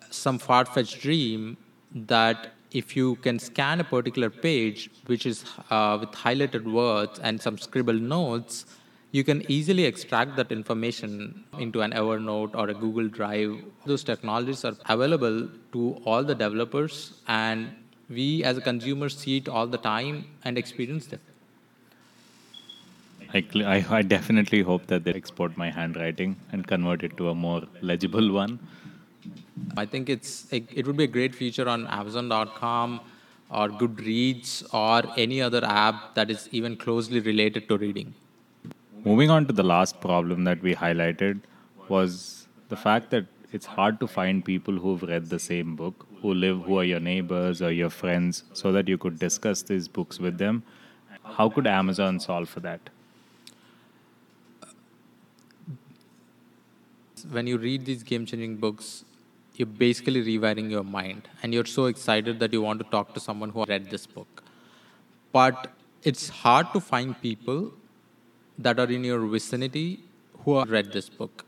some 0.09 0.37
far 0.37 0.65
fetched 0.65 1.01
dream 1.01 1.57
that 1.93 2.51
if 2.71 2.95
you 2.95 3.15
can 3.17 3.37
scan 3.37 3.79
a 3.79 3.83
particular 3.83 4.29
page, 4.29 4.89
which 5.07 5.25
is 5.25 5.43
uh, 5.69 5.97
with 5.99 6.11
highlighted 6.11 6.63
words 6.63 7.19
and 7.19 7.41
some 7.41 7.57
scribbled 7.57 8.01
notes, 8.01 8.65
you 9.11 9.23
can 9.25 9.43
easily 9.51 9.83
extract 9.85 10.37
that 10.37 10.51
information 10.53 11.43
into 11.59 11.81
an 11.81 11.91
Evernote 11.91 12.55
or 12.55 12.69
a 12.69 12.73
Google 12.73 13.09
Drive. 13.09 13.61
Those 13.85 14.03
technologies 14.05 14.63
are 14.63 14.75
available 14.87 15.49
to 15.73 16.01
all 16.05 16.23
the 16.23 16.33
developers, 16.33 17.13
and 17.27 17.75
we 18.09 18.43
as 18.43 18.57
a 18.57 18.61
consumer 18.61 19.09
see 19.09 19.37
it 19.37 19.49
all 19.49 19.67
the 19.67 19.77
time 19.77 20.25
and 20.45 20.57
experience 20.57 21.07
them. 21.07 21.19
I, 23.33 23.43
I, 23.55 23.85
I 23.89 24.01
definitely 24.01 24.61
hope 24.61 24.87
that 24.87 25.03
they 25.03 25.13
export 25.13 25.57
my 25.57 25.69
handwriting 25.69 26.37
and 26.51 26.67
convert 26.67 27.03
it 27.03 27.15
to 27.17 27.29
a 27.29 27.35
more 27.35 27.63
legible 27.81 28.31
one. 28.31 28.59
I 29.77 29.85
think 29.85 30.09
it's 30.09 30.51
it, 30.51 30.65
it 30.73 30.87
would 30.87 30.97
be 30.97 31.05
a 31.05 31.13
great 31.15 31.35
feature 31.35 31.67
on 31.67 31.87
Amazon.com 31.87 33.01
or 33.49 33.67
Goodreads 33.69 34.73
or 34.73 35.03
any 35.17 35.41
other 35.41 35.63
app 35.65 36.15
that 36.15 36.31
is 36.31 36.47
even 36.51 36.77
closely 36.77 37.19
related 37.19 37.67
to 37.69 37.77
reading. 37.77 38.13
Moving 39.03 39.29
on 39.29 39.45
to 39.47 39.53
the 39.53 39.63
last 39.63 39.99
problem 39.99 40.43
that 40.45 40.61
we 40.61 40.75
highlighted 40.75 41.41
was 41.89 42.47
the 42.69 42.77
fact 42.77 43.09
that 43.11 43.25
it's 43.51 43.65
hard 43.65 43.99
to 43.99 44.07
find 44.07 44.45
people 44.45 44.77
who've 44.77 45.01
read 45.03 45.29
the 45.29 45.39
same 45.39 45.75
book, 45.75 46.05
who 46.21 46.33
live, 46.33 46.61
who 46.61 46.79
are 46.79 46.83
your 46.83 46.99
neighbors 46.99 47.61
or 47.61 47.71
your 47.71 47.89
friends, 47.89 48.43
so 48.53 48.71
that 48.71 48.87
you 48.87 48.97
could 48.97 49.19
discuss 49.19 49.61
these 49.61 49.87
books 49.87 50.19
with 50.19 50.37
them. 50.37 50.63
How 51.23 51.49
could 51.49 51.67
Amazon 51.67 52.19
solve 52.19 52.47
for 52.47 52.61
that? 52.61 52.89
When 57.29 57.45
you 57.47 57.57
read 57.57 57.85
these 57.85 58.03
game 58.03 58.25
changing 58.25 58.57
books, 58.57 59.03
you're 59.61 59.75
basically 59.81 60.21
rewiring 60.27 60.69
your 60.75 60.83
mind 60.83 61.27
and 61.41 61.53
you're 61.53 61.71
so 61.73 61.85
excited 61.93 62.39
that 62.43 62.53
you 62.57 62.61
want 62.67 62.79
to 62.83 62.87
talk 62.95 63.13
to 63.17 63.19
someone 63.27 63.51
who 63.55 63.65
read 63.65 63.89
this 63.91 64.05
book. 64.05 64.43
But 65.31 65.71
it's 66.03 66.29
hard 66.29 66.73
to 66.73 66.79
find 66.79 67.19
people 67.21 67.71
that 68.57 68.79
are 68.79 68.91
in 68.97 69.03
your 69.03 69.19
vicinity 69.27 69.89
who 70.43 70.57
have 70.57 70.71
read 70.71 70.91
this 70.91 71.09
book. 71.09 71.45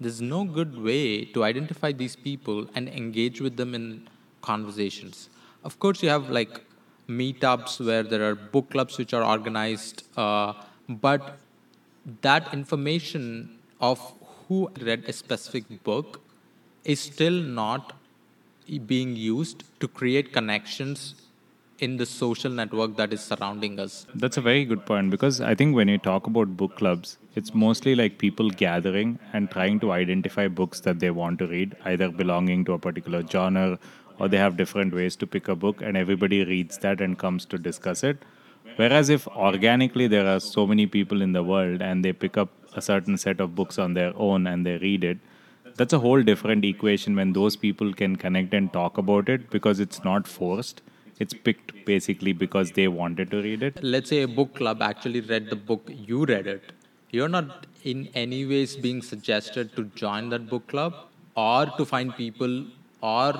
There's 0.00 0.20
no 0.20 0.44
good 0.44 0.78
way 0.88 1.24
to 1.36 1.42
identify 1.44 1.90
these 1.92 2.14
people 2.14 2.68
and 2.74 2.88
engage 2.88 3.40
with 3.40 3.56
them 3.56 3.74
in 3.74 4.08
conversations. 4.42 5.28
Of 5.64 5.80
course, 5.80 6.02
you 6.02 6.10
have 6.10 6.30
like 6.30 6.60
meetups 7.08 7.84
where 7.84 8.02
there 8.02 8.22
are 8.28 8.34
book 8.34 8.70
clubs 8.70 8.98
which 8.98 9.12
are 9.14 9.24
organized, 9.24 10.04
uh, 10.16 10.52
but 10.88 11.38
that 12.22 12.52
information 12.52 13.58
of 13.80 13.98
who 14.46 14.70
read 14.80 15.04
a 15.08 15.12
specific 15.12 15.82
book 15.82 16.20
is 16.94 17.00
still 17.00 17.38
not 17.60 17.92
being 18.86 19.14
used 19.16 19.64
to 19.80 19.88
create 19.88 20.32
connections 20.32 21.14
in 21.78 21.96
the 21.98 22.06
social 22.06 22.50
network 22.50 22.96
that 22.96 23.12
is 23.12 23.20
surrounding 23.20 23.78
us. 23.78 24.06
That's 24.14 24.36
a 24.38 24.40
very 24.40 24.64
good 24.64 24.86
point 24.86 25.10
because 25.10 25.40
I 25.40 25.54
think 25.54 25.74
when 25.74 25.88
you 25.88 25.98
talk 25.98 26.26
about 26.26 26.56
book 26.56 26.76
clubs, 26.76 27.18
it's 27.34 27.52
mostly 27.54 27.94
like 27.94 28.18
people 28.18 28.50
gathering 28.50 29.18
and 29.32 29.50
trying 29.50 29.80
to 29.80 29.92
identify 29.92 30.48
books 30.48 30.80
that 30.80 31.00
they 31.00 31.10
want 31.10 31.38
to 31.40 31.46
read, 31.46 31.76
either 31.84 32.08
belonging 32.08 32.64
to 32.66 32.72
a 32.72 32.78
particular 32.78 33.22
genre 33.26 33.78
or 34.18 34.28
they 34.28 34.38
have 34.38 34.56
different 34.56 34.94
ways 34.94 35.16
to 35.16 35.26
pick 35.26 35.48
a 35.48 35.56
book 35.56 35.82
and 35.82 35.96
everybody 35.96 36.44
reads 36.44 36.78
that 36.78 37.00
and 37.00 37.18
comes 37.18 37.44
to 37.46 37.58
discuss 37.58 38.02
it. 38.04 38.24
Whereas 38.76 39.10
if 39.10 39.28
organically 39.28 40.06
there 40.06 40.26
are 40.26 40.40
so 40.40 40.66
many 40.66 40.86
people 40.86 41.20
in 41.20 41.32
the 41.32 41.42
world 41.42 41.82
and 41.82 42.04
they 42.04 42.12
pick 42.12 42.38
up 42.38 42.48
a 42.74 42.80
certain 42.80 43.18
set 43.18 43.40
of 43.40 43.54
books 43.54 43.78
on 43.78 43.94
their 43.94 44.12
own 44.16 44.46
and 44.46 44.64
they 44.64 44.78
read 44.78 45.04
it, 45.04 45.18
that's 45.76 45.92
a 45.92 45.98
whole 45.98 46.22
different 46.22 46.64
equation 46.64 47.16
when 47.16 47.32
those 47.32 47.56
people 47.56 47.92
can 47.92 48.16
connect 48.16 48.54
and 48.54 48.72
talk 48.72 48.98
about 48.98 49.28
it 49.28 49.50
because 49.50 49.80
it's 49.80 50.02
not 50.04 50.26
forced. 50.26 50.82
It's 51.18 51.34
picked 51.34 51.84
basically 51.84 52.32
because 52.32 52.72
they 52.72 52.88
wanted 52.88 53.30
to 53.30 53.42
read 53.42 53.62
it. 53.62 53.82
Let's 53.82 54.10
say 54.10 54.22
a 54.22 54.28
book 54.28 54.54
club 54.54 54.82
actually 54.82 55.20
read 55.20 55.50
the 55.50 55.56
book 55.56 55.88
you 55.88 56.24
read 56.24 56.46
it. 56.46 56.72
You're 57.10 57.28
not 57.28 57.66
in 57.84 58.08
any 58.14 58.44
ways 58.44 58.76
being 58.76 59.00
suggested 59.02 59.74
to 59.76 59.84
join 59.94 60.28
that 60.30 60.48
book 60.50 60.66
club 60.66 60.94
or 61.34 61.66
to 61.66 61.84
find 61.84 62.14
people 62.14 62.66
or 63.00 63.34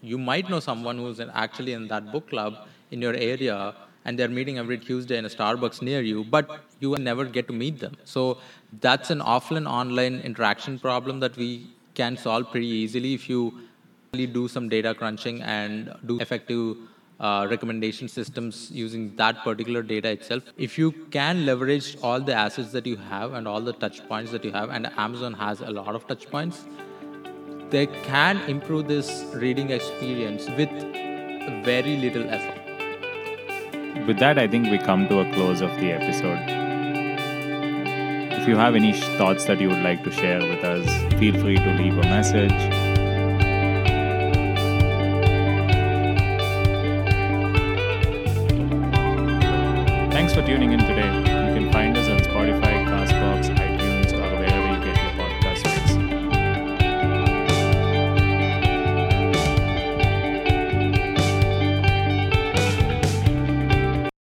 you 0.00 0.18
might 0.18 0.48
know 0.48 0.60
someone 0.60 0.98
who's 0.98 1.20
actually 1.20 1.72
in 1.72 1.88
that 1.88 2.12
book 2.12 2.28
club 2.28 2.66
in 2.90 3.02
your 3.02 3.14
area 3.14 3.74
and 4.04 4.18
they're 4.18 4.28
meeting 4.28 4.58
every 4.58 4.78
Tuesday 4.78 5.18
in 5.18 5.24
a 5.24 5.28
Starbucks 5.28 5.82
near 5.82 6.00
you, 6.00 6.24
but 6.24 6.60
you 6.80 6.94
never 6.96 7.24
get 7.24 7.46
to 7.48 7.52
meet 7.52 7.78
them. 7.80 7.96
So 8.04 8.38
that's 8.80 9.10
an 9.10 9.20
offline 9.20 9.68
online 9.68 10.20
interaction 10.20 10.78
problem 10.78 11.20
that 11.20 11.36
we 11.36 11.66
can 12.00 12.16
solve 12.16 12.50
pretty 12.50 12.66
easily 12.66 13.14
if 13.14 13.28
you 13.28 13.40
really 14.12 14.26
do 14.26 14.48
some 14.48 14.68
data 14.68 14.94
crunching 14.94 15.42
and 15.42 15.94
do 16.06 16.18
effective 16.20 16.76
uh, 17.20 17.46
recommendation 17.50 18.08
systems 18.08 18.70
using 18.70 19.14
that 19.16 19.42
particular 19.44 19.82
data 19.82 20.10
itself. 20.10 20.42
If 20.56 20.78
you 20.78 20.92
can 21.16 21.44
leverage 21.46 21.96
all 22.02 22.20
the 22.20 22.34
assets 22.34 22.70
that 22.72 22.86
you 22.86 22.96
have 22.96 23.32
and 23.32 23.48
all 23.48 23.60
the 23.60 23.72
touch 23.72 24.06
points 24.08 24.30
that 24.32 24.44
you 24.44 24.52
have, 24.52 24.70
and 24.70 24.86
Amazon 24.96 25.34
has 25.34 25.60
a 25.60 25.70
lot 25.70 25.94
of 25.94 26.06
touch 26.06 26.30
points, 26.30 26.64
they 27.70 27.86
can 27.86 28.40
improve 28.48 28.88
this 28.88 29.24
reading 29.34 29.70
experience 29.70 30.48
with 30.50 30.70
very 31.64 31.96
little 31.96 32.30
effort. 32.30 34.06
With 34.06 34.18
that, 34.20 34.38
I 34.38 34.46
think 34.46 34.70
we 34.70 34.78
come 34.78 35.08
to 35.08 35.20
a 35.20 35.34
close 35.34 35.60
of 35.60 35.70
the 35.80 35.92
episode. 35.92 36.67
If 38.48 38.52
you 38.52 38.60
have 38.60 38.76
any 38.76 38.94
thoughts 39.18 39.44
that 39.44 39.60
you 39.60 39.68
would 39.68 39.82
like 39.82 40.02
to 40.04 40.10
share 40.10 40.40
with 40.40 40.64
us, 40.64 40.86
feel 41.20 41.38
free 41.38 41.56
to 41.56 41.74
leave 41.74 41.98
a 41.98 42.00
message. 42.00 42.50
Thanks 50.10 50.32
for 50.32 50.40
tuning 50.40 50.72
in 50.72 50.78
today. 50.78 51.37